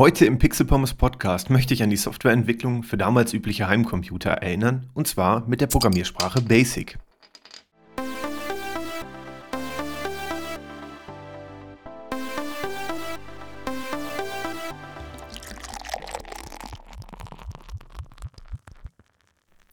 Heute 0.00 0.24
im 0.24 0.38
Pixel 0.38 0.64
Pommes 0.64 0.94
Podcast 0.94 1.50
möchte 1.50 1.74
ich 1.74 1.82
an 1.82 1.90
die 1.90 1.98
Softwareentwicklung 1.98 2.84
für 2.84 2.96
damals 2.96 3.34
übliche 3.34 3.68
Heimcomputer 3.68 4.30
erinnern, 4.30 4.88
und 4.94 5.06
zwar 5.06 5.46
mit 5.46 5.60
der 5.60 5.66
Programmiersprache 5.66 6.40
BASIC. 6.40 6.96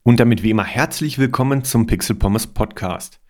Und 0.04 0.20
damit 0.20 0.44
wie 0.44 0.50
immer 0.50 0.66
herzlich 0.66 1.20
willkommen 1.20 1.64
zum 1.64 1.88
Pixel 1.88 2.18
Pommes 2.18 2.48
Podcast. 2.48 3.21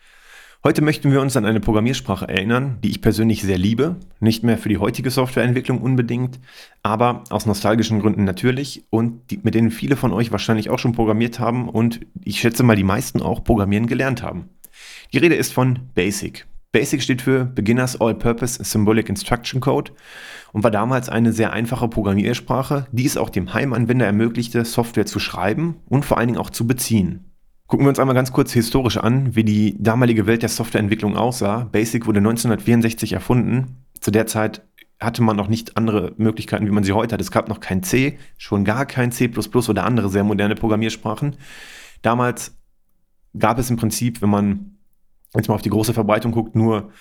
Heute 0.63 0.81
möchten 0.81 1.11
wir 1.11 1.21
uns 1.21 1.37
an 1.37 1.45
eine 1.45 1.59
Programmiersprache 1.59 2.27
erinnern, 2.27 2.79
die 2.83 2.89
ich 2.89 3.01
persönlich 3.01 3.43
sehr 3.43 3.59
liebe. 3.59 3.97
Nicht 4.19 4.43
mehr 4.43 4.57
für 4.57 4.69
die 4.69 4.79
heutige 4.79 5.11
Softwareentwicklung 5.11 5.79
unbedingt, 5.79 6.39
aber 6.81 7.23
aus 7.29 7.45
nostalgischen 7.45 7.99
Gründen 7.99 8.23
natürlich 8.23 8.85
und 8.89 9.29
die, 9.29 9.39
mit 9.43 9.53
denen 9.53 9.69
viele 9.69 9.95
von 9.95 10.11
euch 10.13 10.31
wahrscheinlich 10.31 10.71
auch 10.71 10.79
schon 10.79 10.93
programmiert 10.93 11.39
haben 11.39 11.69
und 11.69 11.99
ich 12.23 12.39
schätze 12.39 12.63
mal 12.63 12.75
die 12.75 12.83
meisten 12.83 13.21
auch 13.21 13.43
programmieren 13.43 13.85
gelernt 13.85 14.23
haben. 14.23 14.49
Die 15.13 15.19
Rede 15.19 15.35
ist 15.35 15.53
von 15.53 15.79
BASIC. 15.93 16.47
BASIC 16.71 17.03
steht 17.03 17.21
für 17.21 17.45
Beginners 17.45 18.01
All-Purpose 18.01 18.63
Symbolic 18.63 19.09
Instruction 19.09 19.61
Code 19.61 19.91
und 20.53 20.63
war 20.63 20.71
damals 20.71 21.07
eine 21.07 21.33
sehr 21.33 21.53
einfache 21.53 21.87
Programmiersprache, 21.87 22.87
die 22.91 23.05
es 23.05 23.15
auch 23.15 23.29
dem 23.29 23.53
Heimanwender 23.53 24.07
ermöglichte, 24.07 24.65
Software 24.65 25.05
zu 25.05 25.19
schreiben 25.19 25.77
und 25.85 26.03
vor 26.03 26.17
allen 26.17 26.27
Dingen 26.27 26.39
auch 26.39 26.49
zu 26.49 26.65
beziehen. 26.65 27.26
Gucken 27.67 27.85
wir 27.85 27.89
uns 27.89 27.99
einmal 27.99 28.15
ganz 28.15 28.31
kurz 28.31 28.53
historisch 28.53 28.95
an, 28.95 29.35
wie 29.35 29.43
die 29.43 29.75
damalige 29.77 30.25
Welt 30.25 30.41
der 30.41 30.47
Softwareentwicklung 30.47 31.17
aussah. 31.17 31.65
Basic 31.65 32.05
wurde 32.05 32.19
1964 32.19 33.11
erfunden. 33.11 33.85
Zu 33.99 34.09
der 34.09 34.25
Zeit 34.25 34.65
hatte 35.01 35.21
man 35.21 35.35
noch 35.35 35.49
nicht 35.49 35.75
andere 35.75 36.13
Möglichkeiten, 36.15 36.65
wie 36.65 36.71
man 36.71 36.85
sie 36.85 36.93
heute 36.93 37.13
hat. 37.13 37.21
Es 37.21 37.29
gab 37.29 37.49
noch 37.49 37.59
kein 37.59 37.83
C, 37.83 38.17
schon 38.37 38.63
gar 38.63 38.85
kein 38.85 39.11
C 39.11 39.29
oder 39.67 39.83
andere 39.83 40.09
sehr 40.09 40.23
moderne 40.23 40.55
Programmiersprachen. 40.55 41.35
Damals 42.01 42.57
gab 43.37 43.59
es 43.59 43.69
im 43.69 43.75
Prinzip, 43.75 44.21
wenn 44.21 44.29
man 44.29 44.77
jetzt 45.35 45.49
mal 45.49 45.55
auf 45.55 45.61
die 45.61 45.69
große 45.69 45.93
Verbreitung 45.93 46.31
guckt, 46.31 46.55
nur 46.55 46.91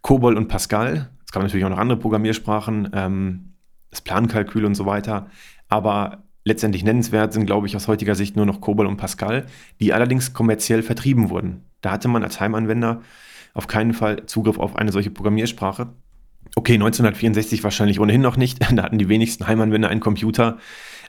COBOL 0.00 0.38
und 0.38 0.48
Pascal. 0.48 1.10
Es 1.26 1.32
gab 1.32 1.42
natürlich 1.42 1.66
auch 1.66 1.70
noch 1.70 1.78
andere 1.78 1.98
Programmiersprachen, 1.98 2.88
ähm, 2.94 3.54
das 3.90 4.00
Plankalkül 4.00 4.64
und 4.64 4.74
so 4.74 4.86
weiter. 4.86 5.28
Aber 5.68 6.24
Letztendlich 6.44 6.84
nennenswert 6.84 7.32
sind, 7.32 7.46
glaube 7.46 7.66
ich, 7.66 7.74
aus 7.74 7.88
heutiger 7.88 8.14
Sicht 8.14 8.36
nur 8.36 8.44
noch 8.44 8.60
COBOL 8.60 8.86
und 8.86 8.98
Pascal, 8.98 9.46
die 9.80 9.94
allerdings 9.94 10.34
kommerziell 10.34 10.82
vertrieben 10.82 11.30
wurden. 11.30 11.64
Da 11.80 11.90
hatte 11.90 12.08
man 12.08 12.22
als 12.22 12.38
Heimanwender 12.38 13.00
auf 13.54 13.66
keinen 13.66 13.94
Fall 13.94 14.26
Zugriff 14.26 14.58
auf 14.58 14.76
eine 14.76 14.92
solche 14.92 15.10
Programmiersprache. 15.10 15.88
Okay, 16.56 16.74
1964 16.74 17.64
wahrscheinlich 17.64 17.98
ohnehin 17.98 18.20
noch 18.20 18.36
nicht, 18.36 18.60
da 18.76 18.82
hatten 18.82 18.98
die 18.98 19.08
wenigsten 19.08 19.46
Heimanwender 19.46 19.88
einen 19.88 20.00
Computer, 20.00 20.58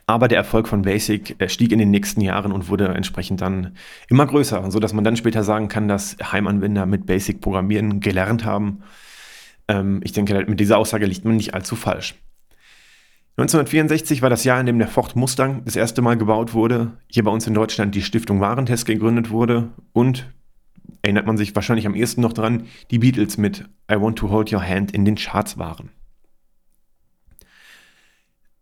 aber 0.06 0.28
der 0.28 0.38
Erfolg 0.38 0.68
von 0.68 0.82
Basic 0.82 1.40
äh, 1.40 1.48
stieg 1.48 1.72
in 1.72 1.78
den 1.78 1.90
nächsten 1.90 2.20
Jahren 2.20 2.52
und 2.52 2.68
wurde 2.68 2.88
entsprechend 2.88 3.40
dann 3.40 3.76
immer 4.08 4.26
größer, 4.26 4.70
sodass 4.70 4.92
man 4.92 5.04
dann 5.04 5.16
später 5.16 5.44
sagen 5.44 5.68
kann, 5.68 5.88
dass 5.88 6.16
Heimanwender 6.32 6.86
mit 6.86 7.06
Basic 7.06 7.40
programmieren 7.40 8.00
gelernt 8.00 8.44
haben. 8.44 8.82
Ähm, 9.68 10.00
ich 10.04 10.12
denke, 10.12 10.46
mit 10.46 10.60
dieser 10.60 10.78
Aussage 10.78 11.06
liegt 11.06 11.24
man 11.24 11.36
nicht 11.36 11.54
allzu 11.54 11.76
falsch. 11.76 12.14
1964 13.38 14.22
war 14.22 14.30
das 14.30 14.44
Jahr, 14.44 14.58
in 14.58 14.64
dem 14.64 14.78
der 14.78 14.88
Ford 14.88 15.14
Mustang 15.14 15.62
das 15.66 15.76
erste 15.76 16.00
Mal 16.00 16.16
gebaut 16.16 16.54
wurde, 16.54 16.92
hier 17.06 17.22
bei 17.22 17.30
uns 17.30 17.46
in 17.46 17.52
Deutschland 17.52 17.94
die 17.94 18.00
Stiftung 18.00 18.40
Warentest 18.40 18.86
gegründet 18.86 19.28
wurde 19.28 19.68
und, 19.92 20.32
erinnert 21.02 21.26
man 21.26 21.36
sich 21.36 21.54
wahrscheinlich 21.54 21.86
am 21.86 21.94
ehesten 21.94 22.22
noch 22.22 22.32
dran, 22.32 22.64
die 22.90 22.98
Beatles 22.98 23.36
mit 23.36 23.68
I 23.92 24.00
Want 24.00 24.18
to 24.18 24.30
Hold 24.30 24.54
Your 24.54 24.66
Hand 24.66 24.92
in 24.92 25.04
den 25.04 25.16
Charts 25.16 25.58
waren. 25.58 25.90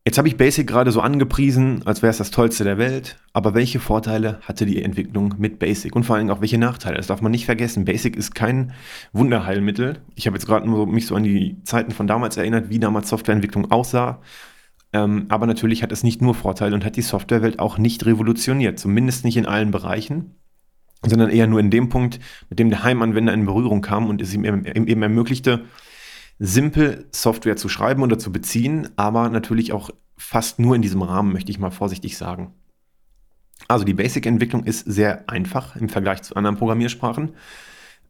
Jetzt 0.05 0.19
habe 0.19 0.27
ich 0.27 0.37
Basic 0.37 0.67
gerade 0.67 0.91
so 0.91 1.01
angepriesen, 1.01 1.83
als 1.87 2.03
wäre 2.03 2.11
es 2.11 2.19
das 2.19 2.33
Tollste 2.33 2.65
der 2.65 2.77
Welt, 2.77 3.17
aber 3.33 3.55
welche 3.55 3.79
Vorteile 3.79 4.41
hatte 4.43 4.67
die 4.67 4.83
Entwicklung 4.83 5.37
mit 5.39 5.61
Basic 5.61 5.95
und 5.95 6.03
vor 6.03 6.17
allem 6.17 6.31
auch 6.31 6.41
welche 6.41 6.59
Nachteile? 6.59 6.97
Das 6.97 7.07
darf 7.07 7.23
man 7.23 7.31
nicht 7.31 7.47
vergessen. 7.47 7.85
Basic 7.85 8.17
ist 8.17 8.35
kein 8.35 8.73
Wunderheilmittel. 9.13 10.01
Ich 10.17 10.27
habe 10.27 10.37
jetzt 10.37 10.47
gerade 10.47 10.69
mich 10.69 11.07
so 11.07 11.15
an 11.15 11.23
die 11.23 11.63
Zeiten 11.63 11.93
von 11.93 12.09
damals 12.09 12.37
erinnert, 12.37 12.71
wie 12.71 12.81
damals 12.81 13.09
Softwareentwicklung 13.09 13.71
aussah 13.71 14.21
ähm, 14.95 15.27
aber 15.29 15.47
natürlich 15.47 15.83
hat 15.83 15.91
es 15.91 16.05
nicht 16.05 16.23
nur 16.23 16.35
Vorteile 16.35 16.75
und 16.75 16.85
hat 16.85 16.95
die 16.95 17.03
Softwarewelt 17.03 17.59
auch 17.59 17.79
nicht 17.79 18.07
revolutioniert, 18.07 18.79
zumindest 18.79 19.25
nicht 19.25 19.37
in 19.37 19.45
allen 19.45 19.73
Bereichen, 19.73 20.37
sondern 21.03 21.31
eher 21.31 21.49
nur 21.49 21.59
in 21.59 21.71
dem 21.71 21.89
Punkt, 21.89 22.21
mit 22.49 22.61
dem 22.61 22.71
der 22.71 22.85
Heimanwender 22.85 23.35
in 23.35 23.45
Berührung 23.45 23.83
kam 23.83 24.07
und 24.07 24.23
es 24.23 24.33
ihm 24.33 24.45
eben 24.45 25.03
ermöglichte, 25.03 25.65
simpel 26.39 27.09
Software 27.11 27.57
zu 27.57 27.69
schreiben 27.69 28.05
oder 28.05 28.21
zu 28.21 28.31
beziehen, 28.31 28.89
aber 28.95 29.31
natürlich 29.31 29.73
auch 29.73 29.91
fast 30.17 30.61
nur 30.61 30.77
in 30.77 30.83
diesem 30.83 31.03
Rahmen, 31.03 31.33
möchte 31.33 31.51
ich 31.51 31.59
mal 31.59 31.71
vorsichtig 31.71 32.17
sagen. 32.17 32.55
Also 33.67 33.85
die 33.85 33.95
Basic-Entwicklung 33.95 34.63
ist 34.63 34.81
sehr 34.81 35.29
einfach 35.29 35.75
im 35.75 35.89
Vergleich 35.89 36.23
zu 36.23 36.37
anderen 36.37 36.57
Programmiersprachen. 36.57 37.31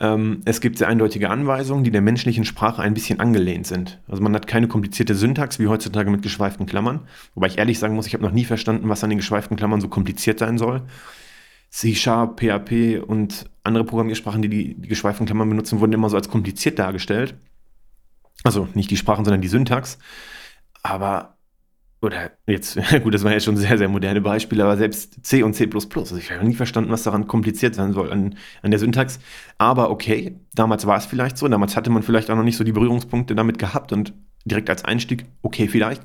Ähm, 0.01 0.41
es 0.45 0.61
gibt 0.61 0.79
sehr 0.79 0.89
eindeutige 0.89 1.31
Anweisungen, 1.31 1.85
die 1.85 1.91
der 1.91 2.01
menschlichen 2.01 2.45
Sprache 2.45 2.83
ein 2.83 2.95
bisschen 2.95 3.21
angelehnt 3.21 3.67
sind. 3.67 4.01
Also 4.09 4.23
man 4.23 4.35
hat 4.35 4.47
keine 4.47 4.69
komplizierte 4.69 5.15
Syntax 5.15 5.59
wie 5.59 5.69
heutzutage 5.69 6.11
mit 6.11 6.23
geschweiften 6.23 6.67
Klammern. 6.67 7.01
Wobei 7.35 7.47
ich 7.47 7.59
ehrlich 7.59 7.79
sagen 7.79 7.95
muss, 7.95 8.07
ich 8.07 8.15
habe 8.15 8.25
noch 8.25 8.33
nie 8.33 8.45
verstanden, 8.45 8.89
was 8.89 9.05
an 9.05 9.11
den 9.11 9.19
geschweiften 9.19 9.57
Klammern 9.57 9.81
so 9.81 9.89
kompliziert 9.89 10.39
sein 10.39 10.59
soll. 10.59 10.83
C-Sharp, 11.71 12.41
PHP 12.41 13.03
und 13.05 13.51
andere 13.63 13.85
Programmiersprachen, 13.85 14.43
die, 14.43 14.49
die 14.49 14.75
die 14.75 14.89
geschweiften 14.89 15.27
Klammern 15.27 15.49
benutzen, 15.49 15.81
wurden 15.81 15.93
immer 15.93 16.11
so 16.11 16.17
als 16.17 16.29
kompliziert 16.29 16.79
dargestellt. 16.79 17.35
Also 18.43 18.69
nicht 18.75 18.91
die 18.91 18.97
Sprachen, 18.97 19.25
sondern 19.25 19.41
die 19.41 19.49
Syntax. 19.49 19.99
Aber 20.83 21.34
oder 22.05 22.31
jetzt, 22.47 22.79
gut, 23.03 23.15
das 23.15 23.25
waren 23.25 23.33
jetzt 23.33 23.45
schon 23.45 23.57
sehr, 23.57 23.77
sehr 23.79 23.89
moderne 23.89 24.21
Beispiele, 24.21 24.63
aber 24.63 24.77
selbst 24.77 25.25
C 25.25 25.43
und 25.43 25.55
C++, 25.55 25.69
also 25.73 26.17
ich 26.17 26.31
habe 26.31 26.47
nie 26.47 26.55
verstanden, 26.55 26.91
was 26.91 27.03
daran 27.03 27.27
kompliziert 27.27 27.75
sein 27.75 27.93
soll 27.93 28.13
an, 28.13 28.37
an 28.63 28.71
der 28.71 28.79
Syntax. 28.79 29.19
Aber 29.59 29.91
okay, 29.91 30.39
damals 30.55 30.87
war 30.87 30.97
es 30.97 31.07
vielleicht 31.07 31.39
so, 31.39 31.49
damals 31.49 31.77
hatte 31.77 31.91
man 31.91 32.03
vielleicht 32.03 32.31
auch 32.31 32.37
noch 32.37 32.45
nicht 32.45 32.57
so 32.57 32.65
die 32.65 32.73
Berührungspunkte 32.73 33.35
damit 33.35 33.59
gehabt 33.59 33.93
und 33.93 34.13
direkt 34.45 34.71
als 34.71 34.85
Einstieg, 34.85 35.27
okay, 35.43 35.69
vielleicht, 35.69 36.03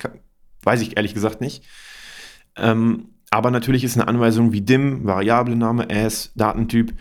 weiß 0.64 0.82
ich 0.82 0.98
ehrlich 0.98 1.14
gesagt 1.14 1.42
nicht. 1.42 1.64
Ähm, 2.56 3.10
aber 3.31 3.52
natürlich 3.52 3.84
ist 3.84 3.96
eine 3.96 4.08
Anweisung 4.08 4.54
wie 4.54 4.62
dim, 4.62 5.06
Variablename, 5.06 5.90
as, 5.90 6.31
Datentyp 6.36 6.94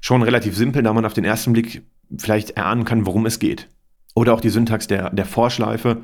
schon 0.00 0.22
relativ 0.22 0.56
simpel, 0.56 0.82
da 0.82 0.92
man 0.92 1.04
auf 1.04 1.14
den 1.14 1.24
ersten 1.24 1.52
Blick 1.52 1.82
vielleicht 2.18 2.50
erahnen 2.50 2.84
kann, 2.84 3.06
worum 3.06 3.26
es 3.26 3.38
geht. 3.38 3.68
Oder 4.14 4.34
auch 4.34 4.40
die 4.40 4.50
Syntax 4.50 4.88
der, 4.88 5.10
der 5.10 5.24
Vorschleife, 5.24 6.02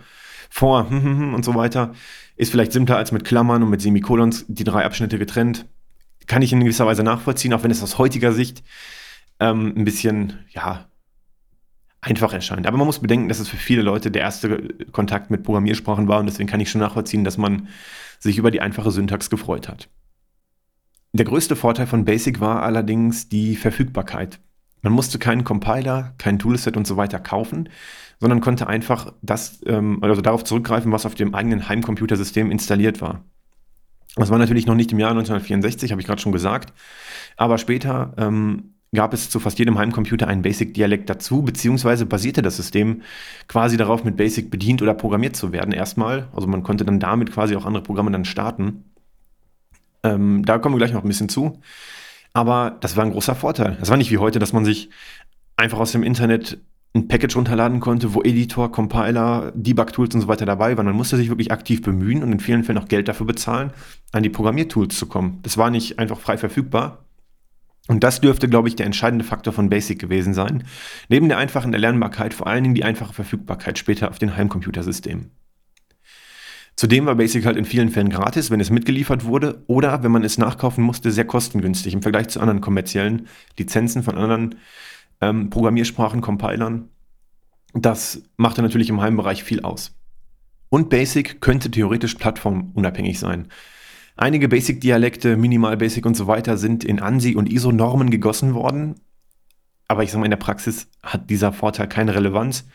vor 0.48 0.88
und 0.90 1.44
so 1.44 1.54
weiter 1.54 1.92
ist 2.36 2.50
vielleicht 2.50 2.72
simpler 2.72 2.96
als 2.96 3.12
mit 3.12 3.24
Klammern 3.24 3.62
und 3.62 3.70
mit 3.70 3.80
Semikolons, 3.80 4.44
die 4.48 4.64
drei 4.64 4.84
Abschnitte 4.84 5.18
getrennt. 5.18 5.66
Kann 6.26 6.42
ich 6.42 6.52
in 6.52 6.60
gewisser 6.60 6.86
Weise 6.86 7.02
nachvollziehen, 7.02 7.52
auch 7.52 7.62
wenn 7.62 7.70
es 7.70 7.82
aus 7.82 7.98
heutiger 7.98 8.32
Sicht 8.32 8.62
ähm, 9.40 9.74
ein 9.76 9.84
bisschen, 9.84 10.38
ja, 10.50 10.88
einfach 12.00 12.32
erscheint. 12.32 12.66
Aber 12.66 12.76
man 12.76 12.86
muss 12.86 13.00
bedenken, 13.00 13.28
dass 13.28 13.40
es 13.40 13.48
für 13.48 13.56
viele 13.56 13.82
Leute 13.82 14.10
der 14.10 14.22
erste 14.22 14.74
Kontakt 14.92 15.30
mit 15.30 15.42
Programmiersprachen 15.42 16.08
war 16.08 16.20
und 16.20 16.26
deswegen 16.26 16.48
kann 16.48 16.60
ich 16.60 16.70
schon 16.70 16.80
nachvollziehen, 16.80 17.24
dass 17.24 17.36
man 17.36 17.68
sich 18.18 18.38
über 18.38 18.50
die 18.50 18.60
einfache 18.60 18.90
Syntax 18.90 19.28
gefreut 19.28 19.68
hat. 19.68 19.88
Der 21.12 21.24
größte 21.24 21.56
Vorteil 21.56 21.86
von 21.86 22.04
Basic 22.04 22.40
war 22.40 22.62
allerdings 22.62 23.28
die 23.28 23.56
Verfügbarkeit. 23.56 24.38
Man 24.86 24.92
musste 24.92 25.18
keinen 25.18 25.42
Compiler, 25.42 26.14
kein 26.16 26.38
Toolset 26.38 26.76
und 26.76 26.86
so 26.86 26.96
weiter 26.96 27.18
kaufen, 27.18 27.70
sondern 28.20 28.40
konnte 28.40 28.68
einfach 28.68 29.12
das, 29.20 29.58
ähm, 29.66 29.98
also 30.00 30.20
darauf 30.20 30.44
zurückgreifen, 30.44 30.92
was 30.92 31.04
auf 31.04 31.16
dem 31.16 31.34
eigenen 31.34 31.68
Heimcomputersystem 31.68 32.52
installiert 32.52 33.00
war. 33.00 33.24
Das 34.14 34.30
war 34.30 34.38
natürlich 34.38 34.64
noch 34.64 34.76
nicht 34.76 34.92
im 34.92 35.00
Jahr 35.00 35.10
1964, 35.10 35.90
habe 35.90 36.00
ich 36.00 36.06
gerade 36.06 36.22
schon 36.22 36.30
gesagt, 36.30 36.72
aber 37.36 37.58
später 37.58 38.14
ähm, 38.16 38.74
gab 38.94 39.12
es 39.12 39.28
zu 39.28 39.40
fast 39.40 39.58
jedem 39.58 39.76
Heimcomputer 39.76 40.28
einen 40.28 40.42
Basic-Dialekt 40.42 41.10
dazu, 41.10 41.42
beziehungsweise 41.42 42.06
basierte 42.06 42.40
das 42.40 42.54
System 42.56 43.02
quasi 43.48 43.76
darauf, 43.76 44.04
mit 44.04 44.16
Basic 44.16 44.52
bedient 44.52 44.82
oder 44.82 44.94
programmiert 44.94 45.34
zu 45.34 45.50
werden 45.50 45.72
erstmal. 45.72 46.28
Also 46.32 46.46
man 46.46 46.62
konnte 46.62 46.84
dann 46.84 47.00
damit 47.00 47.32
quasi 47.32 47.56
auch 47.56 47.66
andere 47.66 47.82
Programme 47.82 48.12
dann 48.12 48.24
starten. 48.24 48.84
Ähm, 50.04 50.44
da 50.44 50.58
kommen 50.58 50.76
wir 50.76 50.78
gleich 50.78 50.92
noch 50.92 51.02
ein 51.02 51.08
bisschen 51.08 51.28
zu. 51.28 51.60
Aber 52.36 52.76
das 52.82 52.98
war 52.98 53.04
ein 53.06 53.12
großer 53.12 53.34
Vorteil. 53.34 53.78
Das 53.80 53.88
war 53.88 53.96
nicht 53.96 54.10
wie 54.10 54.18
heute, 54.18 54.38
dass 54.38 54.52
man 54.52 54.66
sich 54.66 54.90
einfach 55.56 55.78
aus 55.78 55.92
dem 55.92 56.02
Internet 56.02 56.58
ein 56.94 57.08
Package 57.08 57.34
runterladen 57.34 57.80
konnte, 57.80 58.12
wo 58.12 58.20
Editor, 58.20 58.70
Compiler, 58.70 59.52
Debug-Tools 59.54 60.14
und 60.14 60.20
so 60.20 60.28
weiter 60.28 60.44
dabei 60.44 60.76
waren. 60.76 60.84
Man 60.84 60.96
musste 60.96 61.16
sich 61.16 61.30
wirklich 61.30 61.50
aktiv 61.50 61.80
bemühen 61.80 62.22
und 62.22 62.30
in 62.30 62.38
vielen 62.38 62.62
Fällen 62.62 62.76
auch 62.76 62.88
Geld 62.88 63.08
dafür 63.08 63.24
bezahlen, 63.24 63.70
an 64.12 64.22
die 64.22 64.28
Programmiertools 64.28 64.98
zu 64.98 65.06
kommen. 65.06 65.38
Das 65.44 65.56
war 65.56 65.70
nicht 65.70 65.98
einfach 65.98 66.18
frei 66.20 66.36
verfügbar. 66.36 67.06
Und 67.88 68.04
das 68.04 68.20
dürfte, 68.20 68.50
glaube 68.50 68.68
ich, 68.68 68.76
der 68.76 68.84
entscheidende 68.84 69.24
Faktor 69.24 69.54
von 69.54 69.70
Basic 69.70 69.98
gewesen 69.98 70.34
sein. 70.34 70.64
Neben 71.08 71.30
der 71.30 71.38
einfachen 71.38 71.72
Erlernbarkeit 71.72 72.34
vor 72.34 72.48
allen 72.48 72.64
Dingen 72.64 72.74
die 72.74 72.84
einfache 72.84 73.14
Verfügbarkeit 73.14 73.78
später 73.78 74.10
auf 74.10 74.18
den 74.18 74.36
Heimcomputersystemen. 74.36 75.30
Zudem 76.76 77.06
war 77.06 77.14
Basic 77.14 77.46
halt 77.46 77.56
in 77.56 77.64
vielen 77.64 77.88
Fällen 77.88 78.10
gratis, 78.10 78.50
wenn 78.50 78.60
es 78.60 78.68
mitgeliefert 78.68 79.24
wurde, 79.24 79.64
oder 79.66 80.02
wenn 80.02 80.12
man 80.12 80.24
es 80.24 80.36
nachkaufen 80.36 80.84
musste, 80.84 81.10
sehr 81.10 81.24
kostengünstig 81.24 81.94
im 81.94 82.02
Vergleich 82.02 82.28
zu 82.28 82.38
anderen 82.38 82.60
kommerziellen 82.60 83.28
Lizenzen 83.58 84.02
von 84.02 84.18
anderen 84.18 84.56
ähm, 85.22 85.48
Programmiersprachen, 85.48 86.20
Compilern. 86.20 86.90
Das 87.72 88.22
machte 88.36 88.60
natürlich 88.60 88.90
im 88.90 89.00
Heimbereich 89.00 89.42
viel 89.42 89.62
aus. 89.62 89.96
Und 90.68 90.90
Basic 90.90 91.40
könnte 91.40 91.70
theoretisch 91.70 92.14
plattformunabhängig 92.14 93.18
sein. 93.18 93.48
Einige 94.16 94.48
Basic-Dialekte, 94.48 95.36
Minimal 95.36 95.78
Basic 95.78 96.04
und 96.04 96.16
so 96.16 96.26
weiter 96.26 96.58
sind 96.58 96.84
in 96.84 97.00
ANSI 97.00 97.36
und 97.36 97.50
ISO-Normen 97.50 98.10
gegossen 98.10 98.52
worden. 98.52 98.96
Aber 99.88 100.02
ich 100.02 100.10
sage 100.10 100.20
mal, 100.20 100.26
in 100.26 100.30
der 100.30 100.36
Praxis 100.36 100.88
hat 101.02 101.30
dieser 101.30 101.52
Vorteil 101.52 101.88
keine 101.88 102.14
Relevanz, 102.14 102.66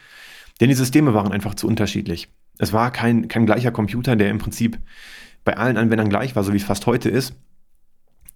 denn 0.59 0.69
die 0.69 0.75
Systeme 0.75 1.13
waren 1.13 1.31
einfach 1.31 1.54
zu 1.54 1.68
unterschiedlich. 1.68 2.30
Es 2.57 2.74
war 2.74 2.92
kein, 2.92 3.27
kein 3.27 3.45
gleicher 3.45 3.71
Computer, 3.71 4.15
der 4.15 4.30
im 4.30 4.38
Prinzip 4.38 4.80
bei 5.44 5.57
allen 5.57 5.77
Anwendern 5.77 6.09
gleich 6.09 6.36
war, 6.36 6.44
so 6.44 6.53
wie 6.53 6.57
es 6.57 6.63
fast 6.63 6.86
heute 6.86 7.09
ist. 7.09 7.33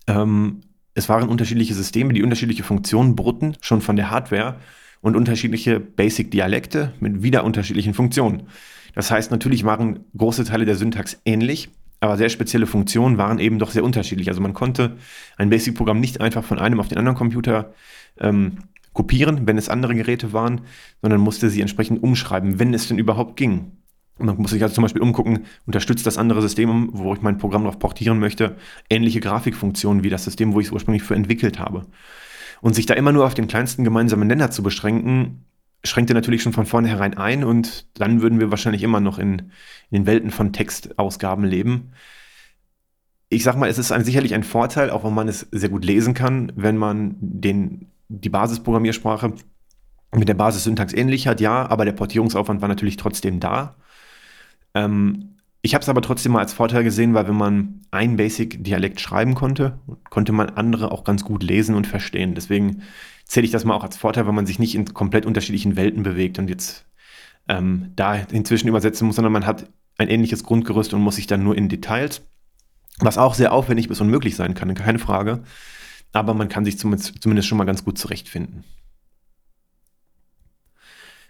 Ähm, 0.08 0.62
es 0.94 1.10
waren 1.10 1.30
unterschiedliche 1.30 1.74
Systeme, 1.74 2.14
die 2.14 2.24
unterschiedliche 2.24 2.64
Funktionen 2.64 3.16
brutten, 3.16 3.58
schon 3.62 3.82
von 3.82 3.96
der 3.96 4.10
Hardware 4.10 4.60
und 5.02 5.16
unterschiedliche 5.16 5.80
Basic-Dialekte 5.80 6.94
mit 7.00 7.22
wieder 7.22 7.44
unterschiedlichen 7.44 7.94
Funktionen. 7.94 8.44
Das 8.96 9.12
heißt, 9.12 9.30
natürlich 9.30 9.66
waren 9.66 10.06
große 10.18 10.46
Teile 10.46 10.66
der 10.66 10.76
Syntax 10.76 11.20
ähnlich, 11.26 11.70
aber 12.00 12.18
sehr 12.18 12.30
spezielle 12.30 12.66
Funktionen 12.66 13.18
waren 13.18 13.40
eben 13.40 13.60
doch 13.60 13.72
sehr 13.72 13.84
unterschiedlich. 13.84 14.30
Also 14.30 14.42
man 14.42 14.54
konnte 14.54 14.98
ein 15.38 15.50
Basic-Programm 15.50 16.00
nicht 16.00 16.22
einfach 16.22 16.44
von 16.44 16.60
einem 16.60 16.80
auf 16.80 16.88
den 16.88 16.98
anderen 16.98 17.18
Computer 17.18 17.74
ähm, 18.20 18.60
kopieren, 18.94 19.46
wenn 19.46 19.58
es 19.58 19.70
andere 19.70 19.96
Geräte 19.96 20.32
waren, 20.32 20.62
sondern 21.02 21.20
musste 21.20 21.50
sie 21.50 21.62
entsprechend 21.62 22.02
umschreiben, 22.02 22.60
wenn 22.60 22.74
es 22.74 22.88
denn 22.88 22.98
überhaupt 22.98 23.36
ging. 23.36 23.74
Und 24.18 24.28
man 24.28 24.38
muss 24.38 24.52
sich 24.52 24.64
also 24.64 24.76
zum 24.76 24.84
Beispiel 24.84 25.02
umgucken, 25.02 25.46
unterstützt 25.66 26.06
das 26.06 26.18
andere 26.18 26.42
System, 26.42 26.90
wo 26.94 27.14
ich 27.14 27.22
mein 27.22 27.38
Programm 27.38 27.64
darauf 27.64 27.80
portieren 27.80 28.20
möchte, 28.20 28.56
ähnliche 28.90 29.20
Grafikfunktionen 29.20 30.04
wie 30.04 30.10
das 30.10 30.24
System, 30.24 30.54
wo 30.54 30.62
ich 30.62 30.68
es 30.68 30.72
ursprünglich 30.72 31.04
für 31.04 31.16
entwickelt 31.16 31.60
habe. 31.60 31.86
Und 32.62 32.76
sich 32.76 32.86
da 32.86 32.94
immer 32.94 33.12
nur 33.12 33.26
auf 33.26 33.34
den 33.34 33.48
kleinsten 33.48 33.84
gemeinsamen 33.84 34.28
Nenner 34.28 34.52
zu 34.52 34.64
beschränken, 34.64 35.46
schränkte 35.84 36.14
natürlich 36.14 36.42
schon 36.42 36.54
von 36.54 36.66
vornherein 36.66 37.18
ein 37.18 37.44
und 37.44 37.88
dann 38.00 38.22
würden 38.22 38.40
wir 38.40 38.52
wahrscheinlich 38.52 38.84
immer 38.84 39.00
noch 39.00 39.20
in, 39.20 39.52
in 39.92 40.04
den 40.04 40.06
Welten 40.06 40.32
von 40.32 40.54
Textausgaben 40.54 41.46
leben. 41.46 41.92
Ich 43.30 43.44
sag 43.44 43.58
mal, 43.58 43.70
es 43.70 43.78
ist 43.78 43.92
ein, 43.92 44.04
sicherlich 44.04 44.34
ein 44.34 44.44
Vorteil, 44.44 44.90
auch 44.90 45.04
wenn 45.04 45.14
man 45.14 45.28
es 45.28 45.48
sehr 45.52 45.70
gut 45.70 45.84
lesen 45.84 46.14
kann, 46.14 46.52
wenn 46.56 46.78
man 46.78 47.16
den, 47.20 47.92
die 48.08 48.30
Basisprogrammiersprache 48.30 49.34
mit 50.16 50.30
der 50.30 50.36
Basissyntax 50.36 50.94
ähnlich 50.94 51.28
hat, 51.28 51.42
ja, 51.42 51.70
aber 51.70 51.86
der 51.86 51.92
Portierungsaufwand 51.92 52.62
war 52.62 52.70
natürlich 52.70 52.98
trotzdem 52.98 53.40
da. 53.40 53.76
Ähm, 54.76 55.36
ich 55.64 55.74
habe 55.74 55.82
es 55.82 55.90
aber 55.90 56.04
trotzdem 56.04 56.34
mal 56.34 56.42
als 56.42 56.54
Vorteil 56.54 56.84
gesehen, 56.84 57.16
weil 57.16 57.28
wenn 57.28 57.36
man 57.36 57.82
einen 57.90 58.18
Basic-Dialekt 58.18 59.02
schreiben 59.02 59.34
konnte, 59.34 59.80
konnte 60.12 60.32
man 60.32 60.52
andere 60.52 60.92
auch 60.92 61.04
ganz 61.04 61.26
gut 61.26 61.42
lesen 61.42 61.74
und 61.74 61.88
verstehen. 61.88 62.36
Deswegen 62.36 62.84
zähle 63.26 63.46
ich 63.46 63.52
das 63.52 63.66
mal 63.66 63.74
auch 63.74 63.84
als 63.84 63.98
Vorteil, 63.98 64.28
weil 64.28 64.34
man 64.34 64.46
sich 64.46 64.60
nicht 64.60 64.76
in 64.76 64.94
komplett 64.94 65.26
unterschiedlichen 65.26 65.76
Welten 65.76 66.04
bewegt 66.04 66.38
und 66.38 66.50
jetzt 66.50 66.86
ähm, 67.48 67.94
da 67.96 68.16
inzwischen 68.16 68.68
übersetzen 68.68 69.08
muss, 69.08 69.16
sondern 69.16 69.34
man 69.34 69.48
hat 69.48 69.68
ein 69.98 70.10
ähnliches 70.10 70.44
Grundgerüst 70.44 70.94
und 70.94 71.02
muss 71.02 71.16
sich 71.16 71.26
dann 71.26 71.44
nur 71.44 71.58
in 71.58 71.68
Details, 71.68 72.22
was 73.00 73.18
auch 73.18 73.34
sehr 73.34 73.52
aufwendig 73.52 73.88
bis 73.88 74.02
unmöglich 74.02 74.36
sein 74.36 74.54
kann, 74.54 74.74
keine 74.76 75.00
Frage. 75.00 75.42
Aber 76.12 76.36
man 76.36 76.48
kann 76.48 76.66
sich 76.66 76.78
zumindest 76.78 77.48
schon 77.48 77.58
mal 77.58 77.66
ganz 77.66 77.84
gut 77.84 77.98
zurechtfinden. 77.98 78.64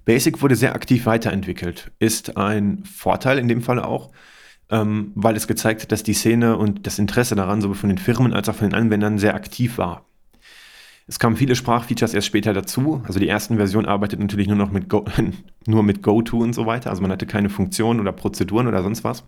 Basic 0.05 0.41
wurde 0.41 0.55
sehr 0.55 0.75
aktiv 0.75 1.05
weiterentwickelt, 1.07 1.91
ist 1.99 2.37
ein 2.37 2.83
Vorteil 2.85 3.39
in 3.39 3.47
dem 3.47 3.61
Fall 3.61 3.79
auch, 3.79 4.11
ähm, 4.69 5.11
weil 5.15 5.35
es 5.35 5.47
gezeigt 5.47 5.81
hat, 5.81 5.91
dass 5.91 6.03
die 6.03 6.13
Szene 6.13 6.57
und 6.57 6.85
das 6.87 6.99
Interesse 6.99 7.35
daran 7.35 7.61
sowohl 7.61 7.75
von 7.75 7.89
den 7.89 7.97
Firmen 7.97 8.33
als 8.33 8.47
auch 8.47 8.55
von 8.55 8.69
den 8.69 8.79
Anwendern 8.79 9.17
sehr 9.17 9.35
aktiv 9.35 9.77
war. 9.77 10.05
Es 11.07 11.19
kamen 11.19 11.35
viele 11.35 11.55
Sprachfeatures 11.55 12.15
erst 12.15 12.27
später 12.27 12.53
dazu. 12.53 13.03
Also 13.05 13.19
die 13.19 13.27
ersten 13.27 13.57
Version 13.57 13.85
arbeitet 13.85 14.19
natürlich 14.19 14.47
nur 14.47 14.57
noch 14.57 14.71
mit 14.71 14.89
Go, 14.89 15.05
nur 15.67 15.83
mit 15.83 16.01
GoTo 16.01 16.37
und 16.37 16.53
so 16.53 16.65
weiter. 16.65 16.89
Also 16.89 17.01
man 17.01 17.11
hatte 17.11 17.27
keine 17.27 17.49
Funktionen 17.49 17.99
oder 17.99 18.11
Prozeduren 18.11 18.67
oder 18.67 18.81
sonst 18.81 19.03
was. 19.03 19.23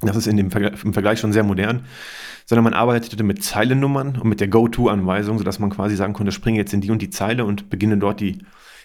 Das 0.00 0.16
ist 0.16 0.26
in 0.26 0.36
dem 0.36 0.50
Vergleich, 0.50 0.84
im 0.84 0.92
Vergleich 0.92 1.20
schon 1.20 1.32
sehr 1.32 1.44
modern, 1.44 1.84
sondern 2.44 2.64
man 2.64 2.74
arbeitete 2.74 3.22
mit 3.22 3.44
Zeilennummern 3.44 4.18
und 4.18 4.28
mit 4.28 4.40
der 4.40 4.48
GoTo-Anweisung, 4.48 5.38
sodass 5.38 5.60
man 5.60 5.70
quasi 5.70 5.94
sagen 5.94 6.12
konnte, 6.12 6.32
springe 6.32 6.58
jetzt 6.58 6.74
in 6.74 6.80
die 6.80 6.90
und 6.90 7.00
die 7.00 7.10
Zeile 7.10 7.44
und 7.44 7.70
beginne 7.70 7.98
dort 7.98 8.18
die 8.18 8.38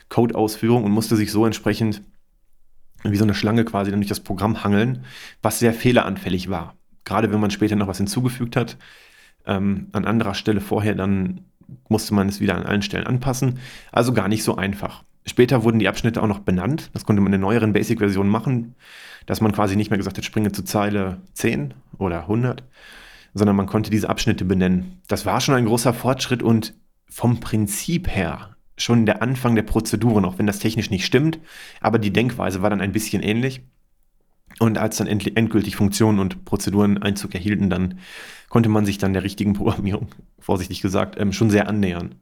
Code-Ausführung 0.09 0.83
und 0.83 0.91
musste 0.91 1.15
sich 1.15 1.31
so 1.31 1.45
entsprechend 1.45 2.01
wie 3.03 3.17
so 3.17 3.23
eine 3.23 3.35
Schlange 3.35 3.65
quasi 3.65 3.91
dann 3.91 3.99
durch 3.99 4.09
das 4.09 4.19
Programm 4.19 4.63
hangeln, 4.63 5.05
was 5.41 5.59
sehr 5.59 5.73
fehleranfällig 5.73 6.49
war. 6.49 6.75
Gerade 7.05 7.31
wenn 7.31 7.39
man 7.39 7.51
später 7.51 7.75
noch 7.75 7.87
was 7.87 7.97
hinzugefügt 7.97 8.55
hat, 8.55 8.77
ähm, 9.45 9.87
an 9.93 10.05
anderer 10.05 10.33
Stelle 10.33 10.61
vorher, 10.61 10.95
dann 10.95 11.41
musste 11.89 12.13
man 12.13 12.27
es 12.29 12.39
wieder 12.39 12.55
an 12.55 12.65
allen 12.65 12.81
Stellen 12.81 13.07
anpassen. 13.07 13.59
Also 13.91 14.13
gar 14.13 14.27
nicht 14.27 14.43
so 14.43 14.55
einfach. 14.55 15.03
Später 15.25 15.63
wurden 15.63 15.79
die 15.79 15.89
Abschnitte 15.89 16.21
auch 16.21 16.27
noch 16.27 16.39
benannt. 16.39 16.89
Das 16.93 17.05
konnte 17.05 17.21
man 17.21 17.33
in 17.33 17.41
neueren 17.41 17.73
Basic-Versionen 17.73 18.29
machen, 18.29 18.75
dass 19.25 19.41
man 19.41 19.51
quasi 19.51 19.75
nicht 19.75 19.89
mehr 19.89 19.97
gesagt 19.97 20.17
hat, 20.17 20.25
springe 20.25 20.51
zu 20.51 20.63
Zeile 20.63 21.21
10 21.33 21.73
oder 21.97 22.21
100, 22.21 22.63
sondern 23.33 23.57
man 23.57 23.67
konnte 23.67 23.91
diese 23.91 24.09
Abschnitte 24.09 24.45
benennen. 24.45 25.01
Das 25.07 25.25
war 25.25 25.41
schon 25.41 25.55
ein 25.55 25.65
großer 25.65 25.93
Fortschritt 25.93 26.41
und 26.41 26.73
vom 27.09 27.39
Prinzip 27.39 28.07
her 28.07 28.56
schon 28.77 29.05
der 29.05 29.21
Anfang 29.21 29.55
der 29.55 29.63
Prozeduren, 29.63 30.25
auch 30.25 30.37
wenn 30.37 30.47
das 30.47 30.59
technisch 30.59 30.89
nicht 30.89 31.05
stimmt, 31.05 31.39
aber 31.81 31.99
die 31.99 32.13
Denkweise 32.13 32.61
war 32.61 32.69
dann 32.69 32.81
ein 32.81 32.91
bisschen 32.91 33.23
ähnlich. 33.23 33.61
Und 34.59 34.77
als 34.77 34.97
dann 34.97 35.07
endgültig 35.07 35.75
Funktionen 35.75 36.19
und 36.19 36.45
Prozeduren 36.45 37.01
Einzug 37.01 37.35
erhielten, 37.35 37.69
dann 37.69 37.99
konnte 38.49 38.69
man 38.69 38.85
sich 38.85 38.97
dann 38.97 39.13
der 39.13 39.23
richtigen 39.23 39.53
Programmierung, 39.53 40.07
vorsichtig 40.39 40.81
gesagt, 40.81 41.19
ähm, 41.19 41.33
schon 41.33 41.49
sehr 41.49 41.67
annähern. 41.67 42.15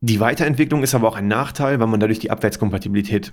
Die 0.00 0.20
Weiterentwicklung 0.20 0.82
ist 0.82 0.94
aber 0.94 1.08
auch 1.08 1.16
ein 1.16 1.28
Nachteil, 1.28 1.80
weil 1.80 1.86
man 1.86 2.00
dadurch 2.00 2.18
die 2.18 2.30
Abwärtskompatibilität 2.30 3.32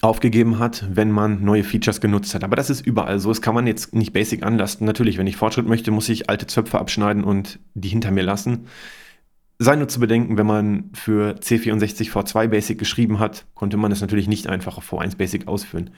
aufgegeben 0.00 0.58
hat, 0.58 0.84
wenn 0.90 1.10
man 1.10 1.42
neue 1.42 1.64
Features 1.64 2.00
genutzt 2.00 2.34
hat. 2.34 2.44
Aber 2.44 2.56
das 2.56 2.70
ist 2.70 2.86
überall 2.86 3.18
so. 3.18 3.30
Das 3.30 3.42
kann 3.42 3.54
man 3.54 3.66
jetzt 3.66 3.94
nicht 3.94 4.12
basic 4.12 4.42
anlasten. 4.42 4.86
Natürlich, 4.86 5.18
wenn 5.18 5.26
ich 5.26 5.36
Fortschritt 5.36 5.66
möchte, 5.66 5.90
muss 5.90 6.08
ich 6.08 6.28
alte 6.28 6.46
Zöpfe 6.46 6.78
abschneiden 6.78 7.24
und 7.24 7.58
die 7.74 7.88
hinter 7.88 8.10
mir 8.10 8.22
lassen. 8.22 8.66
Sei 9.58 9.74
nur 9.74 9.88
zu 9.88 9.98
bedenken, 9.98 10.38
wenn 10.38 10.46
man 10.46 10.90
für 10.92 11.34
C64 11.40 12.10
V2 12.10 12.46
Basic 12.46 12.78
geschrieben 12.78 13.18
hat, 13.18 13.46
konnte 13.54 13.76
man 13.76 13.90
es 13.90 14.00
natürlich 14.00 14.28
nicht 14.28 14.46
einfach 14.46 14.78
auf 14.78 14.92
V1 14.92 15.16
Basic 15.16 15.48
ausführen. 15.48 15.90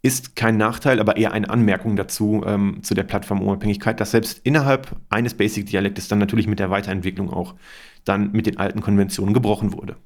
Ist 0.00 0.36
kein 0.36 0.56
Nachteil, 0.56 1.00
aber 1.00 1.16
eher 1.16 1.32
eine 1.32 1.50
Anmerkung 1.50 1.96
dazu, 1.96 2.42
ähm, 2.46 2.82
zu 2.82 2.94
der 2.94 3.04
Plattformunabhängigkeit, 3.04 4.00
dass 4.00 4.12
selbst 4.12 4.40
innerhalb 4.44 4.96
eines 5.10 5.34
Basic-Dialektes 5.34 6.08
dann 6.08 6.18
natürlich 6.18 6.46
mit 6.46 6.60
der 6.60 6.70
Weiterentwicklung 6.70 7.30
auch 7.30 7.54
dann 8.04 8.32
mit 8.32 8.46
den 8.46 8.58
alten 8.58 8.80
Konventionen 8.80 9.34
gebrochen 9.34 9.72
wurde. 9.72 9.96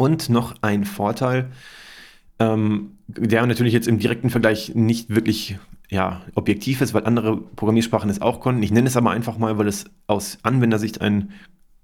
Und 0.00 0.30
noch 0.30 0.54
ein 0.62 0.86
Vorteil, 0.86 1.50
ähm, 2.38 2.92
der 3.06 3.44
natürlich 3.44 3.74
jetzt 3.74 3.86
im 3.86 3.98
direkten 3.98 4.30
Vergleich 4.30 4.74
nicht 4.74 5.14
wirklich 5.14 5.58
ja, 5.90 6.22
objektiv 6.34 6.80
ist, 6.80 6.94
weil 6.94 7.04
andere 7.04 7.36
Programmiersprachen 7.36 8.08
es 8.08 8.22
auch 8.22 8.40
konnten. 8.40 8.62
Ich 8.62 8.70
nenne 8.70 8.88
es 8.88 8.96
aber 8.96 9.10
einfach 9.10 9.36
mal, 9.36 9.58
weil 9.58 9.68
es 9.68 9.84
aus 10.06 10.38
Anwendersicht 10.42 11.02
ein, 11.02 11.32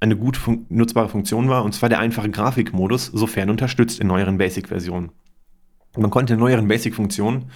eine 0.00 0.16
gut 0.16 0.38
fun 0.38 0.64
nutzbare 0.70 1.10
Funktion 1.10 1.50
war, 1.50 1.62
und 1.62 1.74
zwar 1.74 1.90
der 1.90 1.98
einfache 1.98 2.30
Grafikmodus, 2.30 3.04
sofern 3.04 3.50
unterstützt 3.50 4.00
in 4.00 4.06
neueren 4.06 4.38
Basic-Versionen. 4.38 5.10
Man 5.94 6.08
konnte 6.08 6.32
in 6.32 6.40
neueren 6.40 6.68
Basic-Funktionen 6.68 7.50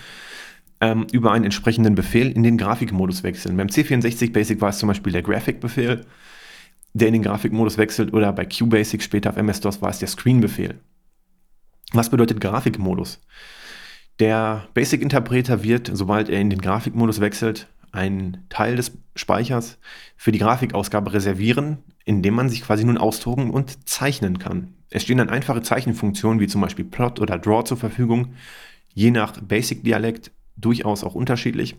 ähm, 0.82 1.06
über 1.10 1.32
einen 1.32 1.46
entsprechenden 1.46 1.94
Befehl 1.94 2.30
in 2.30 2.42
den 2.42 2.58
Grafikmodus 2.58 3.22
wechseln. 3.22 3.56
Beim 3.56 3.68
C64 3.68 4.30
Basic 4.30 4.60
war 4.60 4.68
es 4.68 4.78
zum 4.78 4.88
Beispiel 4.88 5.14
der 5.14 5.22
Graphic-Befehl 5.22 6.04
der 6.92 7.08
in 7.08 7.14
den 7.14 7.22
Grafikmodus 7.22 7.78
wechselt 7.78 8.12
oder 8.12 8.32
bei 8.32 8.44
QBasic 8.44 9.02
später 9.02 9.30
auf 9.30 9.36
MS-DOS 9.36 9.80
war 9.82 9.90
es 9.90 9.98
der 9.98 10.08
Screen-Befehl. 10.08 10.80
Was 11.92 12.10
bedeutet 12.10 12.40
Grafikmodus? 12.40 13.20
Der 14.18 14.68
Basic-Interpreter 14.74 15.62
wird, 15.62 15.90
sobald 15.92 16.28
er 16.28 16.40
in 16.40 16.50
den 16.50 16.60
Grafikmodus 16.60 17.20
wechselt, 17.20 17.68
einen 17.92 18.44
Teil 18.48 18.76
des 18.76 18.92
Speichers 19.16 19.78
für 20.16 20.30
die 20.30 20.38
Grafikausgabe 20.38 21.12
reservieren, 21.12 21.78
indem 22.04 22.34
man 22.34 22.48
sich 22.48 22.62
quasi 22.62 22.84
nun 22.84 22.98
austoben 22.98 23.50
und 23.50 23.88
zeichnen 23.88 24.38
kann. 24.38 24.74
Es 24.90 25.02
stehen 25.02 25.18
dann 25.18 25.30
einfache 25.30 25.62
Zeichenfunktionen 25.62 26.40
wie 26.40 26.46
zum 26.46 26.60
Beispiel 26.60 26.84
Plot 26.84 27.20
oder 27.20 27.38
Draw 27.38 27.64
zur 27.64 27.76
Verfügung, 27.76 28.34
je 28.94 29.10
nach 29.10 29.40
Basic-Dialekt 29.40 30.30
durchaus 30.56 31.04
auch 31.04 31.14
unterschiedlich 31.14 31.76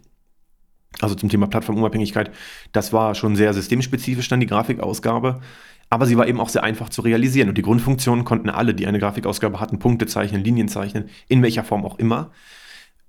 also 1.00 1.15
zum 1.15 1.29
Thema 1.29 1.48
Plattformunabhängigkeit, 1.48 2.31
das 2.71 2.91
war 2.91 3.15
schon 3.15 3.36
sehr 3.36 3.53
systemspezifisch 3.53 4.27
dann 4.27 4.39
die 4.39 4.48
Grafikausgabe. 4.48 5.41
Aber 5.89 6.05
sie 6.05 6.17
war 6.17 6.27
eben 6.27 6.39
auch 6.39 6.50
sehr 6.50 6.63
einfach 6.63 6.89
zu 6.89 7.01
realisieren. 7.01 7.50
Und 7.50 7.57
die 7.57 7.62
Grundfunktionen 7.62 8.24
konnten 8.24 8.50
alle, 8.50 8.74
die 8.74 8.88
eine 8.88 9.00
Grafikausgabe 9.00 9.60
hatten, 9.60 9.77
Punkte 9.77 10.05
zeichnen, 10.05 10.41
Linien 10.41 10.69
zeichnen, 10.69 11.10
in 11.27 11.41
welcher 11.41 11.65
Form 11.65 11.86
auch 11.86 12.00
immer. 12.00 12.31